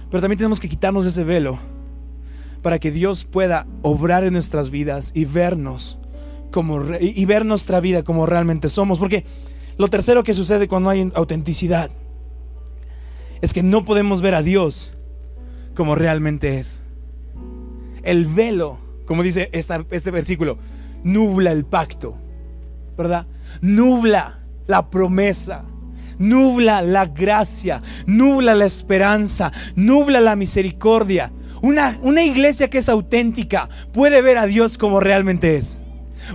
Pero 0.08 0.20
también 0.20 0.38
tenemos 0.38 0.60
que 0.60 0.68
quitarnos 0.68 1.04
ese 1.04 1.24
velo 1.24 1.58
para 2.62 2.78
que 2.78 2.92
Dios 2.92 3.24
pueda 3.24 3.66
obrar 3.82 4.22
en 4.22 4.34
nuestras 4.34 4.70
vidas 4.70 5.10
y 5.16 5.24
vernos 5.24 5.98
como 6.52 6.80
y 7.00 7.24
ver 7.24 7.44
nuestra 7.44 7.80
vida 7.80 8.04
como 8.04 8.24
realmente 8.24 8.68
somos, 8.68 9.00
porque 9.00 9.24
lo 9.78 9.88
tercero 9.88 10.22
que 10.22 10.32
sucede 10.32 10.68
cuando 10.68 10.90
hay 10.90 11.10
autenticidad 11.16 11.90
es 13.42 13.52
que 13.52 13.62
no 13.62 13.84
podemos 13.84 14.20
ver 14.20 14.34
a 14.34 14.42
Dios 14.42 14.92
como 15.74 15.94
realmente 15.94 16.58
es. 16.58 16.84
El 18.02 18.26
velo, 18.26 18.78
como 19.06 19.22
dice 19.22 19.50
este 19.52 20.10
versículo, 20.10 20.58
nubla 21.04 21.52
el 21.52 21.64
pacto, 21.64 22.16
¿verdad? 22.96 23.26
Nubla 23.60 24.40
la 24.66 24.90
promesa, 24.90 25.64
nubla 26.18 26.82
la 26.82 27.06
gracia, 27.06 27.82
nubla 28.06 28.54
la 28.54 28.66
esperanza, 28.66 29.52
nubla 29.74 30.20
la 30.20 30.36
misericordia. 30.36 31.32
Una, 31.62 31.98
una 32.02 32.22
iglesia 32.22 32.70
que 32.70 32.78
es 32.78 32.88
auténtica 32.88 33.68
puede 33.92 34.22
ver 34.22 34.38
a 34.38 34.46
Dios 34.46 34.78
como 34.78 35.00
realmente 35.00 35.56
es. 35.56 35.80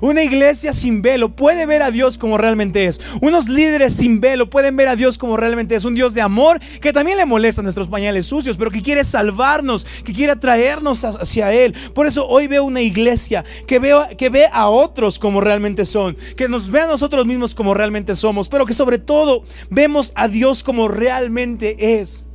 Una 0.02 0.24
iglesia 0.24 0.74
sin 0.74 1.02
velo 1.02 1.36
puede 1.36 1.65
ver 1.65 1.82
a 1.82 1.91
Dios 1.91 2.17
como 2.17 2.38
realmente 2.38 2.86
es. 2.86 3.00
Unos 3.21 3.48
líderes 3.48 3.93
sin 3.93 4.19
velo 4.19 4.50
pueden 4.50 4.76
ver 4.76 4.88
a 4.88 4.95
Dios 4.95 5.17
como 5.17 5.38
realmente 5.38 5.76
es. 5.76 5.86
Un 5.86 5.95
Dios 5.95 6.13
de 6.13 6.21
amor 6.21 6.60
que 6.82 6.93
también 6.93 7.17
le 7.17 7.26
molesta 7.26 7.62
nuestros 7.62 7.88
pañales 7.88 8.26
sucios, 8.26 8.58
pero 8.58 8.71
que 8.71 8.82
quiere 8.82 9.04
salvarnos, 9.04 9.86
que 10.04 10.13
quiere 10.13 10.36
traernos 10.36 11.04
hacia 11.04 11.52
Él. 11.54 11.74
Por 11.93 12.08
eso 12.08 12.28
hoy 12.28 12.48
veo 12.48 12.63
una 12.63 12.82
iglesia 12.82 13.43
que, 13.67 13.80
veo, 13.80 14.08
que 14.17 14.30
ve 14.30 14.48
a 14.52 14.69
otros 14.69 15.19
como 15.19 15.41
realmente 15.41 15.86
son, 15.86 16.17
que 16.36 16.50
nos 16.50 16.69
ve 16.69 16.82
a 16.82 16.88
nosotros 16.88 17.26
mismos 17.26 17.56
como 17.56 17.74
realmente 17.74 18.15
somos, 18.15 18.50
pero 18.50 18.65
que 18.65 18.74
sobre 18.74 19.00
todo 19.00 19.43
vemos 19.69 20.12
a 20.15 20.28
Dios 20.28 20.63
como 20.63 20.88
realmente 20.88 22.00
es. 22.00 22.28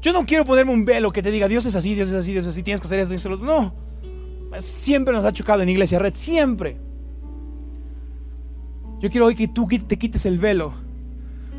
Yo 0.00 0.12
no 0.12 0.26
quiero 0.26 0.44
ponerme 0.44 0.72
un 0.72 0.84
velo 0.84 1.12
que 1.12 1.22
te 1.22 1.30
diga 1.30 1.48
Dios 1.48 1.64
es 1.64 1.74
así, 1.76 1.94
Dios 1.94 2.10
es 2.10 2.14
así, 2.14 2.32
Dios 2.32 2.44
es 2.44 2.50
así, 2.50 2.62
tienes 2.62 2.80
que 2.80 2.86
hacer 2.86 3.00
esto, 3.00 3.14
y 3.14 3.42
No. 3.42 3.74
Siempre 4.58 5.12
nos 5.12 5.24
ha 5.24 5.32
chocado 5.32 5.62
en 5.62 5.68
Iglesia 5.68 5.98
Red, 5.98 6.14
siempre. 6.14 6.76
Yo 9.00 9.10
quiero 9.10 9.26
hoy 9.26 9.34
que 9.34 9.48
tú 9.48 9.66
te 9.66 9.98
quites 9.98 10.24
el 10.26 10.38
velo 10.38 10.72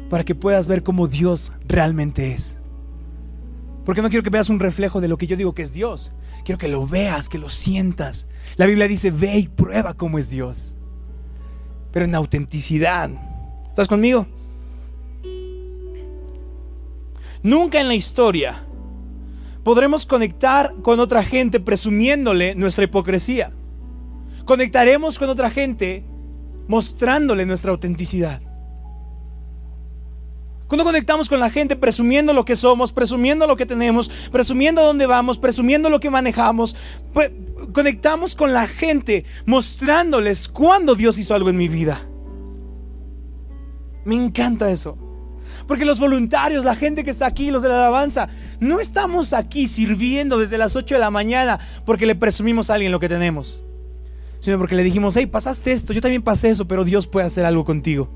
para 0.09 0.23
que 0.23 0.35
puedas 0.35 0.67
ver 0.67 0.83
cómo 0.83 1.07
Dios 1.07 1.51
realmente 1.67 2.31
es. 2.31 2.57
Porque 3.85 4.01
no 4.01 4.09
quiero 4.09 4.23
que 4.23 4.29
veas 4.29 4.49
un 4.49 4.59
reflejo 4.59 4.99
de 4.99 5.07
lo 5.07 5.17
que 5.17 5.27
yo 5.27 5.37
digo 5.37 5.53
que 5.53 5.61
es 5.61 5.73
Dios. 5.73 6.11
Quiero 6.43 6.57
que 6.57 6.67
lo 6.67 6.87
veas, 6.87 7.29
que 7.29 7.37
lo 7.37 7.49
sientas. 7.49 8.27
La 8.55 8.65
Biblia 8.65 8.87
dice, 8.87 9.11
ve 9.11 9.37
y 9.37 9.47
prueba 9.47 9.93
cómo 9.93 10.17
es 10.17 10.29
Dios. 10.29 10.75
Pero 11.91 12.05
en 12.05 12.15
autenticidad. 12.15 13.11
¿Estás 13.69 13.87
conmigo? 13.87 14.25
Nunca 17.43 17.79
en 17.79 17.87
la 17.87 17.93
historia 17.93 18.63
podremos 19.65 20.05
conectar 20.05 20.75
con 20.83 20.99
otra 20.99 21.23
gente 21.23 21.59
presumiéndole 21.59 22.53
nuestra 22.53 22.83
hipocresía. 22.83 23.51
Conectaremos 24.45 25.17
con 25.17 25.27
otra 25.27 25.49
gente 25.49 26.05
mostrándole 26.67 27.47
nuestra 27.47 27.71
autenticidad. 27.71 28.43
Cuando 30.67 30.83
conectamos 30.83 31.27
con 31.27 31.39
la 31.39 31.49
gente 31.49 31.75
presumiendo 31.75 32.31
lo 32.31 32.45
que 32.45 32.55
somos, 32.55 32.93
presumiendo 32.93 33.47
lo 33.47 33.55
que 33.55 33.65
tenemos, 33.65 34.07
presumiendo 34.31 34.83
dónde 34.83 35.07
vamos, 35.07 35.39
presumiendo 35.39 35.89
lo 35.89 35.99
que 35.99 36.11
manejamos, 36.11 36.75
pues, 37.11 37.31
conectamos 37.73 38.35
con 38.35 38.53
la 38.53 38.67
gente 38.67 39.25
mostrándoles 39.47 40.47
cuándo 40.47 40.93
Dios 40.93 41.17
hizo 41.17 41.33
algo 41.33 41.49
en 41.49 41.57
mi 41.57 41.69
vida. 41.69 42.07
Me 44.03 44.13
encanta 44.13 44.69
eso. 44.69 45.04
Porque 45.67 45.85
los 45.85 45.99
voluntarios, 45.99 46.65
la 46.65 46.75
gente 46.75 47.03
que 47.03 47.11
está 47.11 47.25
aquí, 47.25 47.49
los 47.51 47.63
de 47.63 47.69
la 47.69 47.77
alabanza, 47.77 48.29
no 48.59 48.79
estamos 48.79 49.33
aquí 49.33 49.67
sirviendo 49.67 50.37
desde 50.37 50.57
las 50.57 50.75
8 50.75 50.95
de 50.95 50.99
la 50.99 51.09
mañana 51.09 51.59
porque 51.85 52.05
le 52.05 52.15
presumimos 52.15 52.69
a 52.69 52.75
alguien 52.75 52.91
lo 52.91 52.99
que 52.99 53.09
tenemos. 53.09 53.61
Sino 54.39 54.57
porque 54.57 54.75
le 54.75 54.83
dijimos, 54.83 55.17
hey, 55.17 55.25
pasaste 55.25 55.71
esto, 55.71 55.91
yo 55.93 56.01
también 56.01 56.21
pasé 56.21 56.49
eso, 56.49 56.67
pero 56.67 56.83
Dios 56.83 57.07
puede 57.07 57.25
hacer 57.25 57.45
algo 57.45 57.65
contigo. 57.65 58.09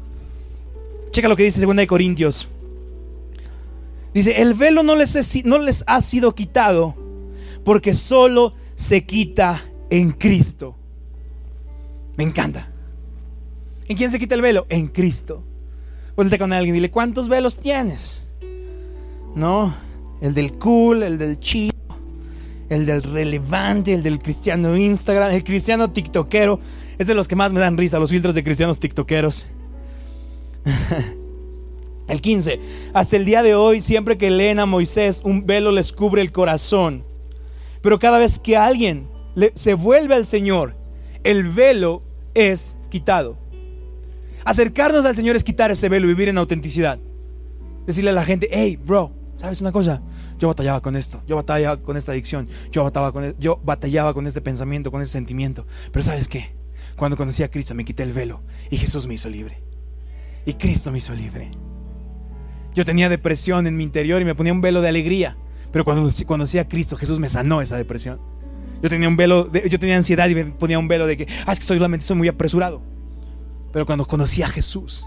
Checa 1.12 1.28
lo 1.28 1.36
que 1.36 1.44
dice 1.44 1.66
2 1.66 1.76
de 1.76 1.88
Corintios. 1.88 2.48
Dice, 4.14 4.42
el 4.42 4.54
velo 4.54 4.84
no 4.84 4.96
les, 4.96 5.46
no 5.46 5.58
les 5.58 5.84
ha 5.88 6.02
sido 6.02 6.36
quitado 6.36 6.96
porque 7.64 7.96
solo 7.96 8.54
se 8.76 9.06
quita 9.06 9.64
en 9.90 10.12
Cristo. 10.12 10.76
Me 12.16 12.24
encanta. 12.24 12.70
¿En 13.88 13.98
quién 13.98 14.12
se 14.12 14.20
quita 14.20 14.36
el 14.36 14.42
velo? 14.42 14.68
En 14.70 14.88
Cristo. 14.88 15.44
Vuelve 16.20 16.38
con 16.38 16.52
alguien 16.52 16.74
dile, 16.74 16.92
¿cuántos 16.92 17.30
velos 17.30 17.60
tienes? 17.60 18.26
No, 19.36 19.74
el 20.20 20.34
del 20.34 20.52
cool, 20.56 21.02
el 21.04 21.18
del 21.18 21.40
chido, 21.40 21.74
el 22.68 22.86
del 22.86 23.04
relevante, 23.04 23.94
el 23.94 24.04
del 24.04 24.20
cristiano 24.20 24.76
Instagram, 24.76 25.32
el 25.32 25.46
cristiano 25.46 25.92
tiktokero. 25.92 26.60
Es 26.98 27.08
de 27.08 27.14
los 27.14 27.30
que 27.30 27.38
más 27.38 27.54
me 27.54 27.62
dan 27.62 27.78
risa, 27.78 28.00
los 28.00 28.10
filtros 28.10 28.36
de 28.36 28.44
cristianos 28.44 28.82
tiktokeros. 28.82 29.48
el 32.10 32.20
15. 32.20 32.60
Hasta 32.92 33.16
el 33.16 33.24
día 33.24 33.42
de 33.42 33.56
hoy, 33.56 33.80
siempre 33.80 34.18
que 34.18 34.30
leen 34.30 34.60
a 34.60 34.66
Moisés, 34.66 35.22
un 35.24 35.46
velo 35.46 35.72
les 35.72 35.94
cubre 35.94 36.22
el 36.22 36.34
corazón. 36.34 37.06
Pero 37.82 37.98
cada 37.98 38.18
vez 38.18 38.40
que 38.40 38.58
alguien 38.58 39.08
se 39.54 39.74
vuelve 39.74 40.16
al 40.16 40.26
Señor, 40.26 40.76
el 41.24 41.46
velo 41.46 42.04
es 42.34 42.78
quitado. 42.90 43.38
Acercarnos 44.50 45.06
al 45.06 45.16
Señor 45.16 45.36
es 45.36 45.44
quitar 45.44 45.70
ese 45.70 45.90
velo 45.90 46.08
vivir 46.08 46.28
en 46.28 46.40
autenticidad. 46.40 46.98
Decirle 47.86 48.10
a 48.10 48.14
la 48.14 48.26
gente, 48.26 48.48
hey, 48.50 48.80
bro, 48.84 49.12
¿sabes 49.38 49.62
una 49.62 49.72
cosa? 49.72 50.02
Yo 50.40 50.48
batallaba 50.48 50.82
con 50.82 50.96
esto, 50.96 51.22
yo 51.28 51.36
batallaba 51.36 51.80
con 51.84 51.98
esta 51.98 52.14
adicción, 52.14 52.48
yo 52.72 52.84
batallaba 52.84 53.12
con, 53.12 53.26
e-, 53.26 53.36
yo 53.38 53.62
batallaba 53.64 54.12
con 54.16 54.26
este 54.26 54.42
pensamiento, 54.42 54.90
con 54.90 55.04
ese 55.04 55.12
sentimiento. 55.12 55.68
Pero 55.92 56.02
¿sabes 56.02 56.28
qué? 56.28 56.50
Cuando 56.96 57.16
conocí 57.16 57.44
a 57.44 57.52
Cristo 57.52 57.76
me 57.76 57.86
quité 57.86 58.02
el 58.02 58.12
velo 58.12 58.42
y 58.72 58.78
Jesús 58.78 59.06
me 59.06 59.14
hizo 59.14 59.30
libre. 59.30 59.62
Y 60.48 60.54
Cristo 60.54 60.92
me 60.92 60.98
hizo 60.98 61.14
libre. 61.14 61.52
Yo 62.74 62.86
tenía 62.86 63.08
depresión 63.08 63.68
en 63.68 63.78
mi 63.78 63.84
interior 63.84 64.20
y 64.20 64.26
me 64.26 64.34
ponía 64.34 64.52
un 64.52 64.62
velo 64.62 64.82
de 64.82 64.90
alegría. 64.90 65.38
Pero 65.72 65.86
cuando 65.86 66.10
conocí 66.26 66.58
a 66.58 66.68
Cristo, 66.68 66.98
Jesús 66.98 67.20
me 67.20 67.30
sanó 67.30 67.62
esa 67.62 67.78
depresión. 67.78 68.20
Yo 68.82 68.90
tenía 68.90 69.10
un 69.10 69.16
velo, 69.16 69.54
yo 69.54 69.78
tenía 69.78 69.96
ansiedad 69.96 70.28
y 70.28 70.34
me 70.34 70.46
ponía 70.46 70.80
un 70.80 70.88
velo 70.88 71.06
de 71.06 71.18
que, 71.18 71.28
ah, 71.46 71.52
es 71.52 71.60
que 71.60 71.66
solamente 71.66 72.02
estoy 72.02 72.18
muy 72.18 72.30
apresurado. 72.30 72.82
Pero 73.72 73.86
cuando 73.86 74.06
conocí 74.06 74.42
a 74.42 74.50
Jesús, 74.50 75.06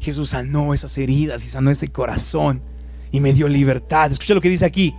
Jesús 0.00 0.30
sanó 0.30 0.74
esas 0.74 0.96
heridas 0.98 1.44
y 1.44 1.48
sanó 1.48 1.70
ese 1.70 1.88
corazón 1.88 2.62
y 3.10 3.20
me 3.20 3.32
dio 3.32 3.48
libertad. 3.48 4.10
Escucha 4.10 4.34
lo 4.34 4.40
que 4.40 4.48
dice 4.48 4.64
aquí. 4.64 4.94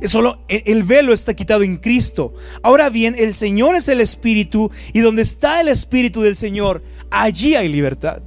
Es 0.00 0.10
solo 0.10 0.38
e, 0.48 0.62
el 0.66 0.84
velo 0.84 1.12
está 1.12 1.34
quitado 1.34 1.62
en 1.62 1.76
Cristo. 1.76 2.34
Ahora 2.62 2.88
bien, 2.88 3.14
el 3.18 3.34
Señor 3.34 3.74
es 3.74 3.88
el 3.88 4.00
Espíritu 4.00 4.70
y 4.92 5.00
donde 5.00 5.22
está 5.22 5.60
el 5.60 5.68
Espíritu 5.68 6.22
del 6.22 6.36
Señor, 6.36 6.82
allí 7.10 7.54
hay 7.54 7.68
libertad. 7.68 8.22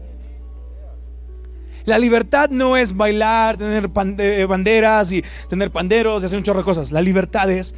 La 1.85 1.97
libertad 1.97 2.49
no 2.49 2.77
es 2.77 2.95
bailar, 2.95 3.57
tener 3.57 3.89
eh, 4.19 4.45
banderas 4.45 5.11
y 5.11 5.23
tener 5.49 5.71
panderos 5.71 6.21
y 6.21 6.25
hacer 6.27 6.37
un 6.37 6.43
chorro 6.43 6.59
de 6.59 6.65
cosas. 6.65 6.91
La 6.91 7.01
libertad 7.01 7.49
es 7.49 7.73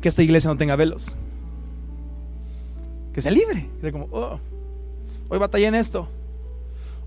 que 0.00 0.08
esta 0.08 0.22
iglesia 0.22 0.48
no 0.48 0.56
tenga 0.56 0.76
velos. 0.76 1.16
Que 3.12 3.20
sea 3.20 3.32
libre. 3.32 3.68
Que 3.80 3.90
como, 3.90 4.06
oh, 4.12 4.38
hoy 5.30 5.38
batallé 5.38 5.66
en 5.66 5.74
esto. 5.74 6.08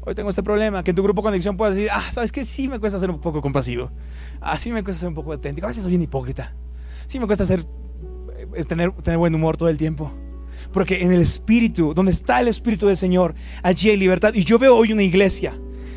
Hoy 0.06 0.16
tengo 0.16 0.30
este 0.30 0.42
problema. 0.42 0.84
Que 0.84 0.92
en 0.92 0.96
tu 0.96 1.04
grupo 1.04 1.22
de 1.22 1.28
conexión 1.28 1.56
puedas 1.56 1.76
decir, 1.76 1.90
ah, 1.94 2.10
¿sabes 2.12 2.32
qué? 2.32 2.44
Sí 2.44 2.68
me 2.68 2.80
cuesta 2.80 2.98
ser 2.98 3.10
un 3.10 3.20
poco 3.22 3.42
compasivo. 3.42 3.92
Ah, 4.42 4.58
sí 4.58 4.72
me 4.72 4.84
cuesta 4.84 5.02
ser 5.02 5.10
un 5.10 5.16
poco 5.16 5.32
auténtico. 5.32 5.68
A 5.68 5.70
veces 5.70 5.84
soy 5.84 5.92
bien 5.92 6.02
hipócrita. 6.02 6.54
Sí 7.06 7.20
me 7.20 7.28
cuesta 7.28 7.46
ser, 7.46 7.64
eh, 8.56 8.64
tener, 8.66 8.92
tener 8.92 9.18
buen 9.18 9.36
humor 9.36 9.56
todo 9.56 9.70
el 9.70 9.78
tiempo. 9.78 10.12
Porque 10.72 11.04
en 11.04 11.12
el 11.12 11.22
Espíritu, 11.22 11.94
donde 11.94 12.12
está 12.12 12.42
el 12.42 12.48
Espíritu 12.48 12.88
del 12.88 12.98
Señor, 12.98 13.36
allí 13.62 13.90
hay 13.90 13.98
libertad. 13.98 14.34
Y 14.34 14.44
yo 14.44 14.58
veo 14.58 14.76
hoy 14.76 14.92
una 14.92 15.04
iglesia 15.04 15.54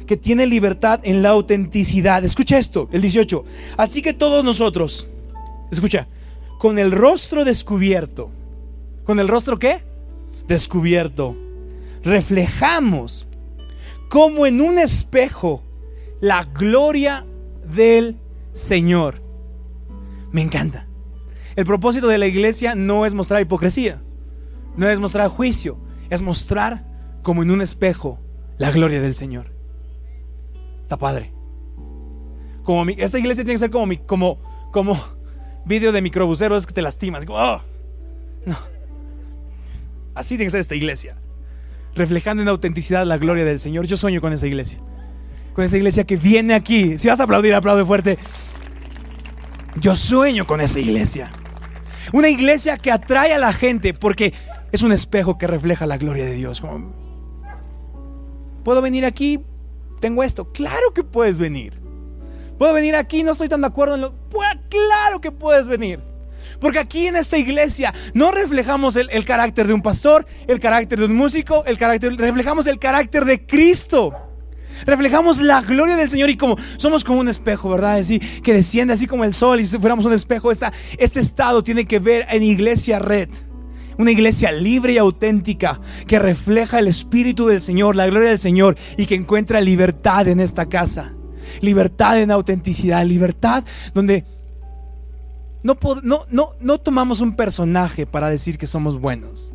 que 0.06 0.16
tiene 0.16 0.46
libertad 0.46 1.00
en 1.02 1.22
la 1.22 1.30
autenticidad. 1.30 2.24
Escucha 2.24 2.58
esto, 2.58 2.88
el 2.92 3.02
18. 3.02 3.44
Así 3.76 4.02
que 4.02 4.12
todos 4.12 4.44
nosotros, 4.44 5.08
escucha, 5.70 6.06
con 6.58 6.78
el 6.78 6.92
rostro 6.92 7.44
descubierto, 7.44 8.30
¿con 9.04 9.18
el 9.18 9.28
rostro 9.28 9.58
qué? 9.58 9.82
Descubierto, 10.46 11.36
reflejamos 12.07 13.27
como 14.09 14.47
en 14.47 14.61
un 14.61 14.79
espejo 14.79 15.64
la 16.21 16.45
gloria 16.45 17.27
del 17.66 18.16
Señor. 18.53 19.21
Me 20.31 20.40
encanta. 20.40 20.87
El 21.57 21.66
propósito 21.66 22.07
de 22.07 22.19
la 22.19 22.29
iglesia 22.29 22.77
no 22.77 23.07
es 23.07 23.12
mostrar 23.12 23.40
hipocresía, 23.40 24.03
no 24.77 24.88
es 24.88 25.01
mostrar 25.01 25.29
juicio, 25.29 25.79
es 26.09 26.23
mostrar 26.23 26.87
como 27.23 27.42
en 27.42 27.51
un 27.51 27.61
espejo 27.61 28.21
la 28.57 28.71
gloria 28.71 29.01
del 29.01 29.16
Señor. 29.16 29.53
Está 30.85 30.97
padre. 30.97 31.33
Como 32.62 32.88
esta 32.88 33.19
iglesia 33.19 33.42
tiene 33.42 33.55
que 33.55 33.59
ser 33.59 33.71
como, 33.71 33.87
mi, 33.87 33.97
como, 33.97 34.38
como 34.71 34.97
vidrio 35.64 35.90
de 35.90 36.03
microbuseros 36.03 36.66
que 36.66 36.73
te 36.73 36.83
lastimas. 36.83 37.25
Oh, 37.29 37.61
no. 38.45 38.59
Así 40.14 40.37
tiene 40.37 40.45
que 40.45 40.51
ser 40.53 40.61
esta 40.61 40.77
iglesia. 40.77 41.19
Reflejando 41.96 42.42
en 42.42 42.48
autenticidad 42.48 43.04
la 43.06 43.18
gloria 43.18 43.44
del 43.44 43.59
Señor. 43.59 43.87
Yo 43.87 43.96
sueño 43.96 44.20
con 44.20 44.32
esa 44.32 44.46
iglesia. 44.46 44.78
Con 45.54 45.64
esa 45.64 45.76
iglesia 45.76 46.04
que 46.04 46.16
viene 46.16 46.54
aquí. 46.54 46.98
Si 46.98 47.09
vas 47.09 47.18
a 47.18 47.24
aplaudir, 47.24 47.54
aplaude 47.54 47.85
fuerte. 47.85 48.18
Yo 49.80 49.96
sueño 49.96 50.46
con 50.46 50.61
esa 50.61 50.78
iglesia. 50.78 51.30
Una 52.12 52.28
iglesia 52.28 52.76
que 52.76 52.92
atrae 52.92 53.35
a 53.35 53.38
la 53.38 53.52
gente 53.52 53.94
porque 53.94 54.32
es 54.70 54.82
un 54.82 54.92
espejo 54.92 55.38
que 55.38 55.46
refleja 55.46 55.87
la 55.87 55.96
gloria 55.96 56.24
de 56.24 56.35
Dios. 56.35 56.62
Puedo 58.62 58.82
venir 58.82 59.04
aquí 59.04 59.40
tengo 60.00 60.22
esto. 60.22 60.52
Claro 60.52 60.92
que 60.94 61.02
puedes 61.02 61.38
venir. 61.38 61.80
¿Puedo 62.59 62.72
venir 62.72 62.94
aquí? 62.94 63.22
No 63.22 63.32
estoy 63.32 63.48
tan 63.48 63.61
de 63.61 63.66
acuerdo 63.66 63.96
en 63.96 64.02
lo... 64.02 64.16
Pues, 64.30 64.48
claro 64.68 65.20
que 65.20 65.30
puedes 65.32 65.68
venir. 65.68 66.00
Porque 66.61 66.79
aquí 66.79 67.07
en 67.07 67.16
esta 67.16 67.38
iglesia 67.38 67.92
no 68.14 68.31
reflejamos 68.31 68.97
el, 68.97 69.25
carácter 69.25 69.66
de 69.66 69.75
un 69.75 69.83
pastor, 69.83 70.27
el 70.47 70.61
carácter 70.61 70.99
de 70.99 71.07
un 71.07 71.16
músico, 71.16 71.64
el 71.66 71.79
carácter, 71.79 72.16
reflejamos 72.16 72.66
el 72.66 72.79
carácter 72.79 73.25
de 73.25 73.47
Cristo. 73.47 74.14
Reflejamos 74.85 75.40
la 75.40 75.62
gloria 75.62 75.97
del 75.97 76.11
Señor 76.11 76.29
y 76.29 76.37
como 76.37 76.57
somos 76.77 77.03
como 77.03 77.21
un 77.21 77.29
espejo, 77.29 77.71
¿verdad? 77.71 77.99
Así 77.99 78.19
que 78.19 78.53
desciende 78.53 78.92
así 78.92 79.07
como 79.07 79.25
el 79.25 79.35
sol 79.35 79.61
y 79.61 79.66
si 79.66 79.79
fuéramos 79.79 80.05
un 80.05 80.12
espejo, 80.12 80.51
este 80.53 81.21
estado 81.21 81.62
tiene 81.62 81.87
que 81.87 81.99
ver 81.99 82.27
en 82.31 82.42
iglesia 82.42 82.99
red. 82.99 83.29
Una 83.99 84.11
iglesia 84.11 84.53
libre 84.53 84.92
y 84.92 84.99
auténtica 84.99 85.81
que 86.07 86.19
refleja 86.19 86.79
el 86.79 86.88
Espíritu 86.88 87.47
del 87.47 87.62
Señor, 87.62 87.97
la 87.97 88.07
gloria 88.07 88.29
del 88.29 88.38
Señor 88.38 88.77
y 88.99 89.07
que 89.07 89.14
encuentra 89.14 89.62
libertad 89.62 90.29
en 90.29 90.40
esta 90.40 90.66
casa. 90.66 91.14
Libertad 91.62 92.21
en 92.21 92.31
autenticidad, 92.31 93.07
libertad 93.07 93.64
donde 93.95 94.27
no, 95.66 95.76
no, 96.02 96.26
no, 96.31 96.52
no 96.61 96.79
tomamos 96.79 97.20
un 97.20 97.35
personaje 97.35 98.07
para 98.07 98.31
decir 98.31 98.57
que 98.57 98.68
somos 98.68 99.00
buenos. 99.00 99.52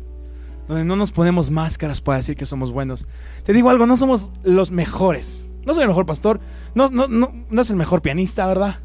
Donde 0.68 0.84
no 0.84 0.94
nos 0.94 1.10
ponemos 1.10 1.50
máscaras 1.50 2.02
para 2.02 2.18
decir 2.18 2.36
que 2.36 2.44
somos 2.44 2.70
buenos. 2.70 3.06
Te 3.44 3.54
digo 3.54 3.70
algo, 3.70 3.86
no 3.86 3.96
somos 3.96 4.30
los 4.42 4.70
mejores. 4.70 5.48
No 5.64 5.72
soy 5.72 5.84
el 5.84 5.88
mejor 5.88 6.04
pastor. 6.04 6.40
No, 6.74 6.90
no, 6.90 7.08
no, 7.08 7.32
no 7.48 7.60
es 7.62 7.70
el 7.70 7.76
mejor 7.76 8.02
pianista, 8.02 8.46
¿verdad? 8.46 8.80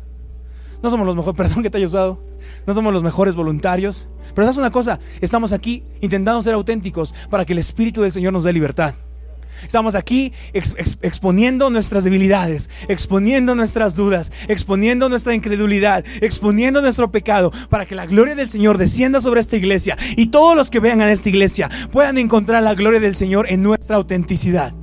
No 0.81 0.89
somos 0.89 1.05
los 1.05 1.15
mejores, 1.17 1.37
perdón 1.37 1.63
que 1.63 1.69
te 1.69 1.77
haya 1.77 1.87
usado. 1.87 2.23
No 2.65 2.73
somos 2.73 2.93
los 2.93 3.03
mejores 3.03 3.35
voluntarios. 3.35 4.07
Pero 4.33 4.45
sabes 4.45 4.57
una 4.57 4.71
cosa, 4.71 4.99
estamos 5.19 5.51
aquí 5.51 5.83
intentando 5.99 6.41
ser 6.41 6.53
auténticos 6.53 7.13
para 7.29 7.43
que 7.43 7.51
el 7.53 7.59
Espíritu 7.59 8.03
del 8.03 8.11
Señor 8.13 8.31
nos 8.31 8.45
dé 8.45 8.53
libertad. 8.53 8.95
Estamos 9.63 9.95
aquí 9.95 10.33
exponiendo 10.53 11.69
nuestras 11.69 12.03
debilidades, 12.03 12.69
exponiendo 12.87 13.55
nuestras 13.55 13.95
dudas, 13.95 14.31
exponiendo 14.47 15.09
nuestra 15.09 15.33
incredulidad, 15.33 16.05
exponiendo 16.21 16.81
nuestro 16.81 17.11
pecado, 17.11 17.51
para 17.69 17.85
que 17.85 17.95
la 17.95 18.05
gloria 18.05 18.35
del 18.35 18.49
Señor 18.49 18.77
descienda 18.77 19.21
sobre 19.21 19.41
esta 19.41 19.57
iglesia 19.57 19.97
y 20.15 20.27
todos 20.27 20.55
los 20.55 20.69
que 20.69 20.79
vean 20.79 21.01
a 21.01 21.11
esta 21.11 21.29
iglesia 21.29 21.69
puedan 21.91 22.17
encontrar 22.17 22.63
la 22.63 22.75
gloria 22.75 22.99
del 22.99 23.15
Señor 23.15 23.51
en 23.51 23.63
nuestra 23.63 23.95
autenticidad 23.95 24.73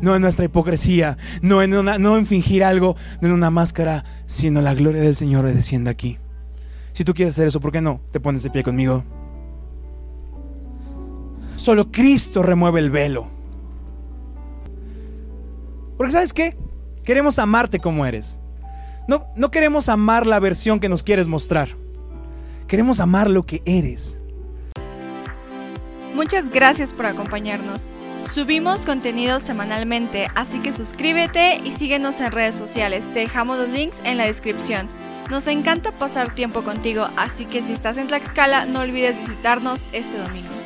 no 0.00 0.16
en 0.16 0.22
nuestra 0.22 0.44
hipocresía, 0.44 1.16
no 1.42 1.62
en, 1.62 1.70
no 1.70 2.18
en 2.18 2.26
fingir 2.26 2.64
algo, 2.64 2.96
no 3.20 3.28
en 3.28 3.34
una 3.34 3.50
máscara, 3.50 4.04
sino 4.26 4.60
la 4.60 4.74
gloria 4.74 5.00
del 5.00 5.14
Señor 5.14 5.46
descienda 5.46 5.92
aquí. 5.92 6.18
Si 6.92 7.04
tú 7.04 7.14
quieres 7.14 7.34
hacer 7.34 7.46
eso, 7.46 7.60
¿por 7.60 7.72
qué 7.72 7.80
no 7.80 8.00
te 8.10 8.20
pones 8.20 8.42
de 8.42 8.50
pie 8.50 8.64
conmigo? 8.64 9.04
Solo 11.56 11.92
Cristo 11.92 12.42
remueve 12.42 12.80
el 12.80 12.90
velo. 12.90 13.30
Porque 15.96 16.12
sabes 16.12 16.32
qué? 16.32 16.56
Queremos 17.04 17.38
amarte 17.38 17.78
como 17.78 18.06
eres. 18.06 18.38
No, 19.08 19.26
no 19.36 19.50
queremos 19.50 19.88
amar 19.88 20.26
la 20.26 20.38
versión 20.38 20.80
que 20.80 20.88
nos 20.88 21.02
quieres 21.02 21.28
mostrar. 21.28 21.68
Queremos 22.68 23.00
amar 23.00 23.28
lo 23.28 23.44
que 23.44 23.62
eres. 23.66 24.18
Muchas 26.14 26.50
gracias 26.50 26.94
por 26.94 27.06
acompañarnos. 27.06 27.88
Subimos 28.22 28.86
contenido 28.86 29.40
semanalmente, 29.40 30.28
así 30.34 30.60
que 30.60 30.70
suscríbete 30.70 31.60
y 31.64 31.72
síguenos 31.72 32.20
en 32.20 32.30
redes 32.30 32.54
sociales. 32.54 33.12
Te 33.12 33.20
dejamos 33.20 33.58
los 33.58 33.68
links 33.68 34.00
en 34.04 34.18
la 34.18 34.26
descripción. 34.26 34.88
Nos 35.30 35.48
encanta 35.48 35.90
pasar 35.92 36.34
tiempo 36.34 36.62
contigo, 36.62 37.08
así 37.16 37.46
que 37.46 37.62
si 37.62 37.72
estás 37.72 37.96
en 37.96 38.06
Tlaxcala 38.06 38.66
no 38.66 38.80
olvides 38.80 39.18
visitarnos 39.18 39.88
este 39.92 40.18
domingo. 40.18 40.61